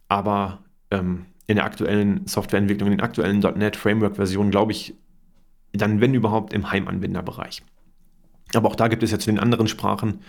Aber 0.07 0.59
ähm, 0.91 1.25
in 1.47 1.55
der 1.55 1.65
aktuellen 1.65 2.25
Softwareentwicklung, 2.27 2.91
in 2.91 2.97
den 2.97 3.03
aktuellen 3.03 3.39
.NET 3.39 3.75
Framework-Versionen, 3.75 4.51
glaube 4.51 4.71
ich, 4.71 4.95
dann, 5.73 6.01
wenn 6.01 6.13
überhaupt, 6.13 6.53
im 6.53 6.71
Heimanwenderbereich. 6.71 7.63
Aber 8.53 8.69
auch 8.69 8.75
da 8.75 8.87
gibt 8.87 9.03
es 9.03 9.11
jetzt 9.11 9.27
in 9.27 9.35
den 9.35 9.43
anderen 9.43 9.67
Sprachen 9.67 10.19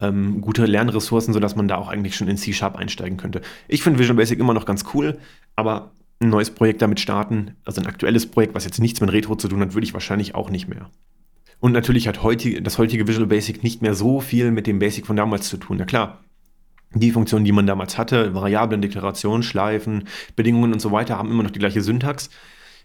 ähm, 0.00 0.40
gute 0.40 0.66
Lernressourcen, 0.66 1.32
sodass 1.32 1.56
man 1.56 1.68
da 1.68 1.76
auch 1.76 1.88
eigentlich 1.88 2.16
schon 2.16 2.28
in 2.28 2.36
C-Sharp 2.36 2.76
einsteigen 2.76 3.16
könnte. 3.16 3.40
Ich 3.68 3.82
finde 3.82 3.98
Visual 3.98 4.16
Basic 4.16 4.38
immer 4.38 4.54
noch 4.54 4.66
ganz 4.66 4.84
cool, 4.92 5.18
aber 5.56 5.92
ein 6.20 6.28
neues 6.28 6.50
Projekt 6.50 6.82
damit 6.82 7.00
starten, 7.00 7.56
also 7.64 7.80
ein 7.80 7.86
aktuelles 7.86 8.26
Projekt, 8.26 8.54
was 8.54 8.64
jetzt 8.64 8.80
nichts 8.80 9.00
mit 9.00 9.12
Retro 9.12 9.36
zu 9.36 9.48
tun 9.48 9.60
hat, 9.60 9.74
würde 9.74 9.86
ich 9.86 9.94
wahrscheinlich 9.94 10.34
auch 10.34 10.50
nicht 10.50 10.68
mehr. 10.68 10.90
Und 11.62 11.70
natürlich 11.70 12.08
hat 12.08 12.24
heutige, 12.24 12.60
das 12.60 12.76
heutige 12.78 13.06
Visual 13.06 13.28
Basic 13.28 13.62
nicht 13.62 13.82
mehr 13.82 13.94
so 13.94 14.20
viel 14.20 14.50
mit 14.50 14.66
dem 14.66 14.80
Basic 14.80 15.06
von 15.06 15.14
damals 15.14 15.48
zu 15.48 15.58
tun. 15.58 15.76
Na 15.78 15.84
klar, 15.84 16.18
die 16.92 17.12
Funktionen, 17.12 17.44
die 17.44 17.52
man 17.52 17.68
damals 17.68 17.98
hatte, 17.98 18.34
Variablen, 18.34 18.82
Deklaration, 18.82 19.44
Schleifen, 19.44 20.08
Bedingungen 20.34 20.72
und 20.72 20.80
so 20.80 20.90
weiter, 20.90 21.18
haben 21.18 21.30
immer 21.30 21.44
noch 21.44 21.52
die 21.52 21.60
gleiche 21.60 21.80
Syntax. 21.80 22.30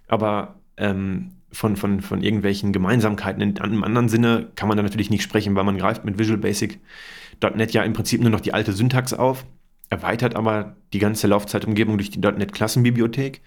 Aber 0.07 0.59
ähm, 0.77 1.31
von, 1.51 1.75
von, 1.75 2.01
von 2.01 2.21
irgendwelchen 2.21 2.71
Gemeinsamkeiten 2.71 3.41
in 3.41 3.57
einem 3.57 3.83
anderen 3.83 4.09
Sinne 4.09 4.51
kann 4.53 4.67
man 4.67 4.77
da 4.77 4.83
natürlich 4.83 5.09
nicht 5.09 5.23
sprechen, 5.23 5.55
weil 5.55 5.63
man 5.63 5.79
greift 5.79 6.05
mit 6.05 6.19
Visual 6.19 6.37
Basic.NET 6.37 7.71
ja 7.73 7.81
im 7.81 7.93
Prinzip 7.93 8.21
nur 8.21 8.29
noch 8.29 8.41
die 8.41 8.53
alte 8.53 8.73
Syntax 8.73 9.11
auf, 9.11 9.43
erweitert 9.89 10.35
aber 10.35 10.75
die 10.93 10.99
ganze 10.99 11.25
Laufzeitumgebung 11.25 11.97
durch 11.97 12.11
die 12.11 12.19
.NET 12.19 12.53
Klassenbibliothek, 12.53 13.41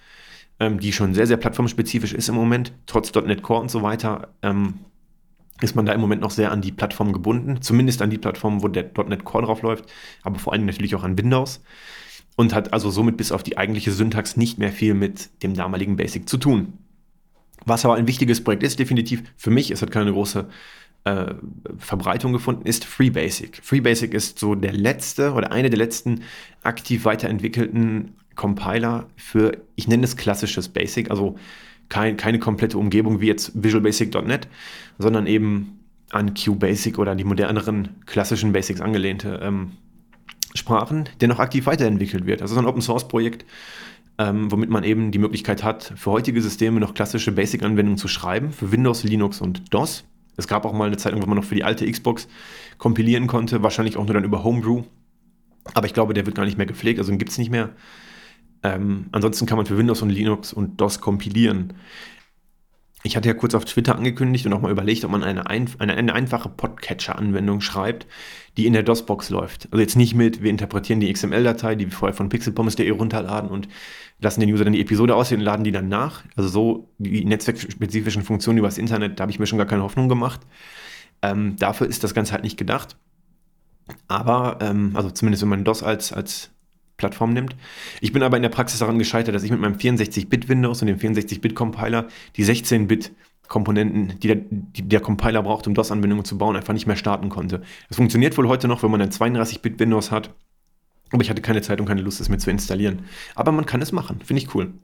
ähm, 0.58 0.80
die 0.80 0.92
schon 0.92 1.14
sehr, 1.14 1.28
sehr 1.28 1.36
plattformspezifisch 1.36 2.14
ist 2.14 2.28
im 2.28 2.34
Moment, 2.34 2.72
trotz 2.86 3.14
.NET 3.14 3.42
Core 3.42 3.60
und 3.60 3.70
so 3.70 3.82
weiter. 3.82 4.34
Ähm, 4.42 4.80
ist 5.60 5.74
man 5.74 5.86
da 5.86 5.92
im 5.92 6.00
Moment 6.00 6.22
noch 6.22 6.30
sehr 6.30 6.52
an 6.52 6.62
die 6.62 6.72
Plattform 6.72 7.12
gebunden, 7.12 7.62
zumindest 7.62 8.02
an 8.02 8.10
die 8.10 8.18
Plattform, 8.18 8.62
wo 8.62 8.68
der 8.68 8.90
.NET 9.06 9.24
Core 9.24 9.44
drauf 9.44 9.62
läuft, 9.62 9.86
aber 10.22 10.38
vor 10.38 10.52
allem 10.52 10.66
natürlich 10.66 10.94
auch 10.94 11.04
an 11.04 11.18
Windows 11.18 11.62
und 12.36 12.54
hat 12.54 12.72
also 12.72 12.90
somit 12.90 13.16
bis 13.16 13.32
auf 13.32 13.42
die 13.42 13.58
eigentliche 13.58 13.92
Syntax 13.92 14.36
nicht 14.36 14.58
mehr 14.58 14.72
viel 14.72 14.94
mit 14.94 15.42
dem 15.42 15.54
damaligen 15.54 15.96
Basic 15.96 16.28
zu 16.28 16.38
tun. 16.38 16.74
Was 17.66 17.84
aber 17.84 17.96
ein 17.96 18.08
wichtiges 18.08 18.42
Projekt 18.42 18.62
ist, 18.62 18.78
definitiv 18.78 19.22
für 19.36 19.50
mich, 19.50 19.70
es 19.70 19.82
hat 19.82 19.90
keine 19.90 20.12
große 20.12 20.48
äh, 21.04 21.34
Verbreitung 21.78 22.32
gefunden, 22.32 22.66
ist 22.66 22.84
FreeBasic. 22.84 23.60
FreeBasic 23.62 24.14
ist 24.14 24.38
so 24.38 24.54
der 24.54 24.72
letzte 24.72 25.32
oder 25.32 25.52
eine 25.52 25.70
der 25.70 25.78
letzten 25.78 26.22
aktiv 26.62 27.04
weiterentwickelten 27.04 28.16
Compiler 28.36 29.08
für, 29.16 29.58
ich 29.76 29.88
nenne 29.88 30.04
es 30.04 30.16
klassisches 30.16 30.68
Basic, 30.70 31.10
also 31.10 31.36
kein, 31.90 32.16
keine 32.16 32.38
komplette 32.38 32.78
Umgebung 32.78 33.20
wie 33.20 33.26
jetzt 33.26 33.52
Visual 33.62 33.82
Basic.net, 33.82 34.48
sondern 34.98 35.26
eben 35.26 35.80
an 36.10 36.34
QBasic 36.34 36.98
oder 36.98 37.14
die 37.14 37.24
moderneren 37.24 38.00
klassischen 38.06 38.52
Basics 38.52 38.80
angelehnte 38.80 39.40
ähm, 39.42 39.72
Sprachen, 40.54 41.08
der 41.20 41.28
noch 41.28 41.38
aktiv 41.38 41.66
weiterentwickelt 41.66 42.26
wird. 42.26 42.40
Das 42.40 42.50
ist 42.50 42.56
ein 42.56 42.66
Open 42.66 42.80
Source 42.80 43.06
Projekt, 43.06 43.44
ähm, 44.18 44.50
womit 44.50 44.70
man 44.70 44.82
eben 44.82 45.12
die 45.12 45.18
Möglichkeit 45.18 45.62
hat, 45.62 45.92
für 45.96 46.10
heutige 46.10 46.40
Systeme 46.42 46.80
noch 46.80 46.94
klassische 46.94 47.32
Basic-Anwendungen 47.32 47.98
zu 47.98 48.08
schreiben, 48.08 48.50
für 48.50 48.72
Windows, 48.72 49.04
Linux 49.04 49.40
und 49.40 49.72
DOS. 49.72 50.04
Es 50.36 50.48
gab 50.48 50.64
auch 50.64 50.72
mal 50.72 50.86
eine 50.86 50.96
Zeit, 50.96 51.14
wo 51.14 51.26
man 51.26 51.36
noch 51.36 51.44
für 51.44 51.54
die 51.54 51.64
alte 51.64 51.90
Xbox 51.90 52.28
kompilieren 52.78 53.26
konnte, 53.26 53.62
wahrscheinlich 53.62 53.96
auch 53.96 54.04
nur 54.04 54.14
dann 54.14 54.24
über 54.24 54.42
Homebrew. 54.42 54.84
Aber 55.74 55.86
ich 55.86 55.94
glaube, 55.94 56.14
der 56.14 56.26
wird 56.26 56.34
gar 56.34 56.44
nicht 56.44 56.56
mehr 56.56 56.66
gepflegt, 56.66 56.98
also 56.98 57.16
gibt 57.16 57.30
es 57.30 57.38
nicht 57.38 57.50
mehr. 57.50 57.70
Ähm, 58.62 59.06
ansonsten 59.12 59.46
kann 59.46 59.56
man 59.56 59.66
für 59.66 59.78
Windows 59.78 60.02
und 60.02 60.10
Linux 60.10 60.52
und 60.52 60.80
DOS 60.80 61.00
kompilieren. 61.00 61.74
Ich 63.02 63.16
hatte 63.16 63.28
ja 63.28 63.34
kurz 63.34 63.54
auf 63.54 63.64
Twitter 63.64 63.96
angekündigt 63.96 64.44
und 64.44 64.52
auch 64.52 64.60
mal 64.60 64.70
überlegt, 64.70 65.04
ob 65.06 65.10
man 65.10 65.22
eine, 65.22 65.46
ein, 65.46 65.70
eine, 65.78 65.94
eine 65.94 66.12
einfache 66.12 66.50
Podcatcher-Anwendung 66.50 67.62
schreibt, 67.62 68.06
die 68.58 68.66
in 68.66 68.74
der 68.74 68.82
DOS-Box 68.82 69.30
läuft. 69.30 69.68
Also 69.70 69.80
jetzt 69.80 69.96
nicht 69.96 70.14
mit, 70.14 70.42
wir 70.42 70.50
interpretieren 70.50 71.00
die 71.00 71.10
XML-Datei, 71.10 71.76
die 71.76 71.86
wir 71.86 71.92
vorher 71.92 72.14
von 72.14 72.28
pixelpommes.de 72.28 72.90
runterladen 72.90 73.48
und 73.48 73.68
lassen 74.20 74.40
den 74.40 74.52
User 74.52 74.64
dann 74.64 74.74
die 74.74 74.82
Episode 74.82 75.14
aussehen 75.14 75.38
und 75.38 75.46
laden 75.46 75.64
die 75.64 75.72
dann 75.72 75.88
nach. 75.88 76.24
Also 76.36 76.50
so 76.50 76.90
die 76.98 77.24
netzwerkspezifischen 77.24 78.22
Funktionen 78.22 78.58
übers 78.58 78.76
Internet, 78.76 79.18
da 79.18 79.22
habe 79.22 79.32
ich 79.32 79.38
mir 79.38 79.46
schon 79.46 79.58
gar 79.58 79.66
keine 79.66 79.82
Hoffnung 79.82 80.10
gemacht. 80.10 80.42
Ähm, 81.22 81.56
dafür 81.56 81.86
ist 81.86 82.04
das 82.04 82.12
Ganze 82.12 82.32
halt 82.32 82.44
nicht 82.44 82.58
gedacht. 82.58 82.96
Aber, 84.08 84.58
ähm, 84.60 84.90
also 84.94 85.10
zumindest 85.10 85.42
wenn 85.42 85.48
man 85.48 85.64
DOS 85.64 85.82
als, 85.82 86.12
als 86.12 86.50
Plattform 87.00 87.32
nimmt. 87.32 87.56
Ich 88.00 88.12
bin 88.12 88.22
aber 88.22 88.36
in 88.36 88.42
der 88.42 88.50
Praxis 88.50 88.78
daran 88.78 88.98
gescheitert, 88.98 89.34
dass 89.34 89.42
ich 89.42 89.50
mit 89.50 89.58
meinem 89.58 89.74
64-Bit-Windows 89.74 90.82
und 90.82 90.86
dem 90.86 90.98
64-Bit-Compiler 90.98 92.06
die 92.36 92.44
16-Bit-Komponenten, 92.44 94.20
die, 94.20 94.28
der, 94.28 94.36
die 94.36 94.82
der 94.82 95.00
Compiler 95.00 95.42
braucht, 95.42 95.66
um 95.66 95.74
DOS-Anwendungen 95.74 96.24
zu 96.24 96.38
bauen, 96.38 96.56
einfach 96.56 96.74
nicht 96.74 96.86
mehr 96.86 96.96
starten 96.96 97.30
konnte. 97.30 97.62
Es 97.88 97.96
funktioniert 97.96 98.36
wohl 98.38 98.46
heute 98.46 98.68
noch, 98.68 98.82
wenn 98.82 98.90
man 98.90 99.00
ein 99.00 99.10
32-Bit-Windows 99.10 100.10
hat. 100.10 100.34
Aber 101.12 101.22
ich 101.22 101.30
hatte 101.30 101.42
keine 101.42 101.60
Zeit 101.62 101.80
und 101.80 101.86
keine 101.86 102.02
Lust, 102.02 102.20
es 102.20 102.28
mir 102.28 102.38
zu 102.38 102.50
installieren. 102.50 103.00
Aber 103.34 103.50
man 103.50 103.66
kann 103.66 103.82
es 103.82 103.90
machen, 103.90 104.20
finde 104.24 104.42
ich 104.42 104.54
cool. 104.54 104.74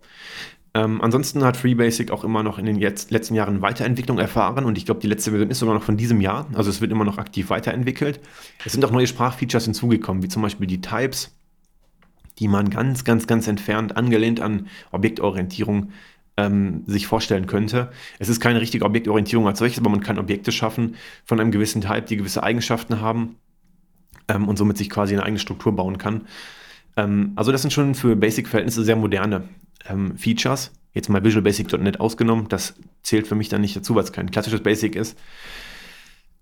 Ähm, 0.76 1.00
ansonsten 1.00 1.42
hat 1.42 1.56
FreeBasic 1.56 2.10
auch 2.10 2.22
immer 2.22 2.42
noch 2.42 2.58
in 2.58 2.66
den 2.66 2.76
jetzt, 2.76 3.10
letzten 3.10 3.34
Jahren 3.34 3.62
Weiterentwicklung 3.62 4.18
erfahren 4.18 4.66
und 4.66 4.76
ich 4.76 4.84
glaube, 4.84 5.00
die 5.00 5.06
letzte 5.06 5.30
Version 5.30 5.48
ist 5.48 5.60
sogar 5.60 5.74
noch 5.74 5.82
von 5.82 5.96
diesem 5.96 6.20
Jahr. 6.20 6.48
Also 6.52 6.68
es 6.68 6.82
wird 6.82 6.92
immer 6.92 7.04
noch 7.04 7.16
aktiv 7.16 7.48
weiterentwickelt. 7.48 8.20
Es 8.62 8.72
sind 8.72 8.84
auch 8.84 8.90
neue 8.90 9.06
Sprachfeatures 9.06 9.64
hinzugekommen, 9.64 10.22
wie 10.22 10.28
zum 10.28 10.42
Beispiel 10.42 10.66
die 10.66 10.82
Types, 10.82 11.34
die 12.38 12.48
man 12.48 12.70
ganz, 12.70 13.04
ganz, 13.04 13.26
ganz 13.26 13.48
entfernt 13.48 13.96
angelehnt 13.96 14.40
an 14.40 14.68
Objektorientierung 14.92 15.90
ähm, 16.36 16.82
sich 16.86 17.06
vorstellen 17.06 17.46
könnte. 17.46 17.90
Es 18.18 18.28
ist 18.28 18.40
keine 18.40 18.60
richtige 18.60 18.84
Objektorientierung 18.84 19.46
als 19.46 19.58
solches, 19.58 19.78
aber 19.78 19.90
man 19.90 20.00
kann 20.00 20.18
Objekte 20.18 20.52
schaffen 20.52 20.96
von 21.24 21.40
einem 21.40 21.50
gewissen 21.50 21.80
Type, 21.80 22.02
die 22.02 22.16
gewisse 22.16 22.42
Eigenschaften 22.42 23.00
haben 23.00 23.36
ähm, 24.28 24.48
und 24.48 24.56
somit 24.56 24.76
sich 24.76 24.90
quasi 24.90 25.14
eine 25.14 25.22
eigene 25.22 25.38
Struktur 25.38 25.74
bauen 25.74 25.98
kann. 25.98 26.26
Ähm, 26.96 27.32
also 27.36 27.52
das 27.52 27.62
sind 27.62 27.72
schon 27.72 27.94
für 27.94 28.16
Basic-Verhältnisse 28.16 28.84
sehr 28.84 28.96
moderne 28.96 29.48
ähm, 29.88 30.16
Features. 30.16 30.72
Jetzt 30.92 31.08
mal 31.08 31.22
Visual 31.24 31.42
Basic.net 31.42 32.00
ausgenommen, 32.00 32.48
das 32.48 32.74
zählt 33.02 33.26
für 33.26 33.34
mich 33.34 33.50
dann 33.50 33.60
nicht 33.60 33.76
dazu, 33.76 33.94
weil 33.94 34.04
es 34.04 34.12
kein 34.12 34.30
klassisches 34.30 34.62
Basic 34.62 34.96
ist. 34.96 35.18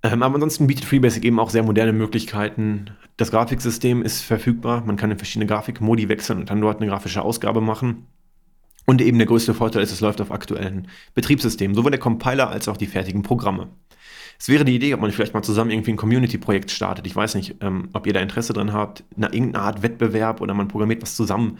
Ähm, 0.05 0.23
aber 0.23 0.35
ansonsten 0.35 0.67
bietet 0.67 0.85
FreeBasic 0.85 1.25
eben 1.25 1.40
auch 1.40 1.49
sehr 1.49 1.62
moderne 1.62 1.95
Möglichkeiten. 1.95 2.90
Das 3.17 3.31
Grafiksystem 3.31 4.03
ist 4.03 4.21
verfügbar. 4.21 4.85
Man 4.85 4.97
kann 4.97 5.11
in 5.11 5.17
verschiedene 5.17 5.47
Grafikmodi 5.47 6.11
wechseln 6.11 6.40
und 6.40 6.51
dann 6.51 6.61
dort 6.61 6.81
eine 6.81 6.90
grafische 6.90 7.23
Ausgabe 7.23 7.62
machen. 7.62 8.07
Und 8.85 9.01
eben 9.01 9.17
der 9.17 9.27
größte 9.27 9.55
Vorteil 9.55 9.83
ist, 9.83 9.93
es 9.93 10.03
läuft 10.03 10.21
auf 10.21 10.31
aktuellen 10.31 10.88
Betriebssystemen, 11.14 11.75
sowohl 11.75 11.90
der 11.90 12.01
Compiler 12.01 12.51
als 12.51 12.69
auch 12.69 12.77
die 12.77 12.87
fertigen 12.87 13.23
Programme. 13.23 13.71
Es 14.38 14.51
wäre 14.51 14.67
die 14.67 14.75
Idee, 14.75 14.93
ob 14.93 15.01
man 15.01 15.11
vielleicht 15.11 15.33
mal 15.33 15.43
zusammen 15.43 15.71
irgendwie 15.71 15.93
ein 15.93 15.97
Community-Projekt 15.97 16.71
startet. 16.71 17.07
Ich 17.07 17.17
weiß 17.17 17.35
nicht, 17.37 17.57
ähm, 17.62 17.88
ob 17.95 18.07
ihr 18.07 18.12
da 18.12 18.21
Interesse 18.21 18.53
dran 18.53 18.75
habt, 18.75 19.05
eine, 19.17 19.33
irgendeine 19.33 19.64
Art 19.64 19.83
Wettbewerb 19.83 20.43
oder 20.43 20.53
man 20.53 20.69
programmiert 20.69 21.01
was 21.01 21.17
zusammen 21.17 21.57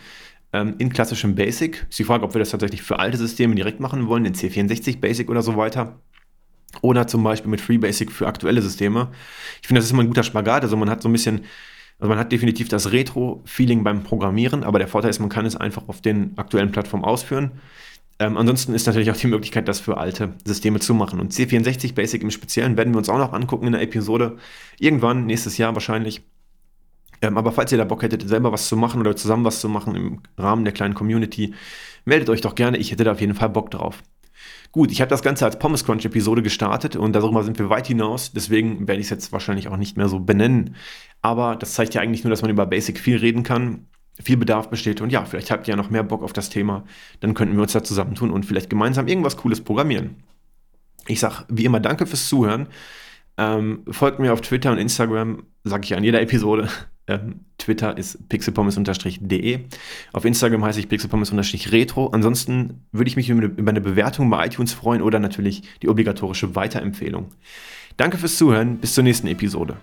ähm, 0.53 0.75
in 0.77 0.93
klassischem 0.93 1.35
Basic. 1.35 1.87
Ist 1.89 1.99
die 1.99 2.05
Frage, 2.05 2.25
ob 2.25 2.35
wir 2.35 2.41
das 2.41 2.51
tatsächlich 2.51 2.83
für 2.83 2.99
alte 2.99 3.17
Systeme 3.17 3.55
direkt 3.55 3.81
machen 3.81 4.07
wollen, 4.07 4.27
in 4.27 4.35
C64 4.35 5.01
Basic 5.01 5.31
oder 5.31 5.41
so 5.41 5.57
weiter. 5.57 5.99
Oder 6.81 7.07
zum 7.07 7.23
Beispiel 7.23 7.51
mit 7.51 7.61
FreeBasic 7.61 8.13
für 8.13 8.27
aktuelle 8.27 8.63
Systeme. 8.63 9.09
Ich 9.61 9.69
finde, 9.69 9.79
das 9.79 9.87
ist 9.87 9.93
immer 9.93 10.03
ein 10.03 10.09
guter 10.09 10.23
Spagat. 10.23 10.63
Also 10.63 10.77
man 10.77 10.91
hat 10.91 11.03
so 11.03 11.09
ein 11.09 11.13
bisschen, 11.13 11.45
also 11.99 12.09
man 12.09 12.19
hat 12.19 12.33
definitiv 12.33 12.69
das 12.69 12.93
Retro-Feeling 12.93 13.85
beim 13.85 14.03
Programmieren, 14.03 14.65
aber 14.65 14.79
der 14.79 14.89
Vorteil 14.89 15.11
ist, 15.11 15.21
man 15.21 15.29
kann 15.29 15.47
es 15.47 15.57
einfach 15.57 15.89
auf 15.89 16.01
den 16.01 16.37
aktuellen 16.37 16.73
Plattformen 16.73 17.05
ausführen. 17.05 17.53
Ähm, 18.19 18.37
ansonsten 18.37 18.75
ist 18.75 18.87
natürlich 18.87 19.11
auch 19.11 19.17
die 19.17 19.27
Möglichkeit, 19.27 19.67
das 19.67 19.81
für 19.81 19.97
alte 19.97 20.35
Systeme 20.45 20.79
zu 20.79 20.95
machen. 20.95 21.21
Und 21.21 21.33
C64 21.33 21.95
Basic 21.95 22.23
im 22.23 22.31
Speziellen 22.31 22.77
werden 22.77 22.93
wir 22.95 22.99
uns 22.99 23.09
auch 23.09 23.19
noch 23.19 23.33
angucken 23.33 23.67
in 23.67 23.73
der 23.73 23.83
Episode. 23.83 24.37
Irgendwann, 24.79 25.27
nächstes 25.27 25.59
Jahr 25.59 25.75
wahrscheinlich. 25.75 26.23
Ähm, 27.23 27.37
aber 27.39 27.53
falls 27.53 27.73
ihr 27.73 27.79
da 27.79 27.85
Bock 27.85 28.03
hättet, 28.03 28.29
selber 28.29 28.53
was 28.53 28.69
zu 28.69 28.77
machen 28.77 29.01
oder 29.01 29.17
zusammen 29.17 29.45
was 29.45 29.61
zu 29.61 29.69
machen 29.69 29.97
im 29.97 30.21
Rahmen 30.39 30.65
der 30.65 30.73
kleinen 30.73 30.95
Community, 30.95 31.55
meldet 32.05 32.29
euch 32.31 32.41
doch 32.41 32.55
gerne. 32.55 32.79
Ich 32.79 32.93
hätte 32.93 33.05
da 33.05 33.13
auf 33.13 33.21
jeden 33.21 33.35
Fall 33.35 33.49
Bock 33.49 33.71
drauf. 33.71 34.03
Gut, 34.75 34.91
ich 34.91 35.01
habe 35.01 35.09
das 35.09 35.23
Ganze 35.23 35.45
als 35.45 35.57
Pommes 35.57 35.85
Crunch 35.85 36.05
Episode 36.05 36.43
gestartet 36.43 36.97
und 36.97 37.13
darüber 37.13 37.45
sind 37.45 37.61
wir 37.61 37.71
weit 37.71 37.87
hinaus. 37.87 38.33
Deswegen 38.33 38.89
werde 38.89 39.01
ich 39.01 39.07
es 39.07 39.11
jetzt 39.11 39.31
wahrscheinlich 39.31 39.69
auch 39.69 39.77
nicht 39.77 39.97
mehr 39.97 40.09
so 40.09 40.19
benennen. 40.19 40.75
Aber 41.23 41.55
das 41.55 41.75
zeigt 41.75 41.95
ja 41.95 42.01
eigentlich 42.01 42.25
nur, 42.25 42.31
dass 42.31 42.43
man 42.43 42.51
über 42.51 42.67
Basic 42.67 42.99
viel 42.99 43.19
reden 43.19 43.45
kann, 43.45 43.87
viel 44.21 44.37
Bedarf 44.37 44.71
besteht 44.71 45.01
und 45.01 45.13
ja, 45.13 45.27
vielleicht 45.27 45.53
habt 45.53 45.69
ihr 45.69 45.75
ja 45.75 45.77
noch 45.77 45.91
mehr 45.91 46.03
Bock 46.03 46.25
auf 46.25 46.33
das 46.33 46.51
Thema. 46.51 46.83
Dann 47.21 47.35
könnten 47.35 47.55
wir 47.55 47.63
uns 47.63 47.73
da 47.73 47.85
zusammentun 47.85 48.33
und 48.33 48.47
vielleicht 48.47 48.69
gemeinsam 48.69 49.07
irgendwas 49.07 49.37
Cooles 49.37 49.61
programmieren. 49.61 50.25
Ich 51.07 51.21
sage 51.21 51.45
wie 51.49 51.67
immer 51.67 51.79
Danke 51.79 52.05
fürs 52.05 52.29
Zuhören. 52.29 52.67
Ähm, 53.39 53.85
folgt 53.89 54.19
mir 54.19 54.33
auf 54.33 54.41
Twitter 54.41 54.73
und 54.73 54.79
Instagram, 54.79 55.45
sage 55.63 55.85
ich 55.85 55.91
ja 55.91 55.99
in 55.99 56.05
jeder 56.05 56.21
Episode. 56.21 56.69
Ähm, 57.07 57.41
Twitter 57.59 57.97
ist 57.97 58.29
pixelpommes-de. 58.29 59.61
Auf 60.13 60.25
Instagram 60.25 60.65
heiße 60.65 60.81
ich 60.81 60.89
pixelpommes-retro. 60.89 62.09
Ansonsten 62.09 62.83
würde 62.93 63.09
ich 63.09 63.17
mich 63.17 63.29
über 63.29 63.71
eine 63.71 63.81
Bewertung 63.81 64.31
bei 64.31 64.47
iTunes 64.47 64.73
freuen 64.73 65.03
oder 65.03 65.21
natürlich 65.21 65.63
die 65.83 65.89
obligatorische 65.89 66.55
Weiterempfehlung. 66.55 67.29
Danke 67.97 68.19
fürs 68.19 68.37
Zuhören. 68.37 68.79
Bis 68.79 68.95
zur 68.95 69.05
nächsten 69.05 69.27
Episode. 69.29 69.77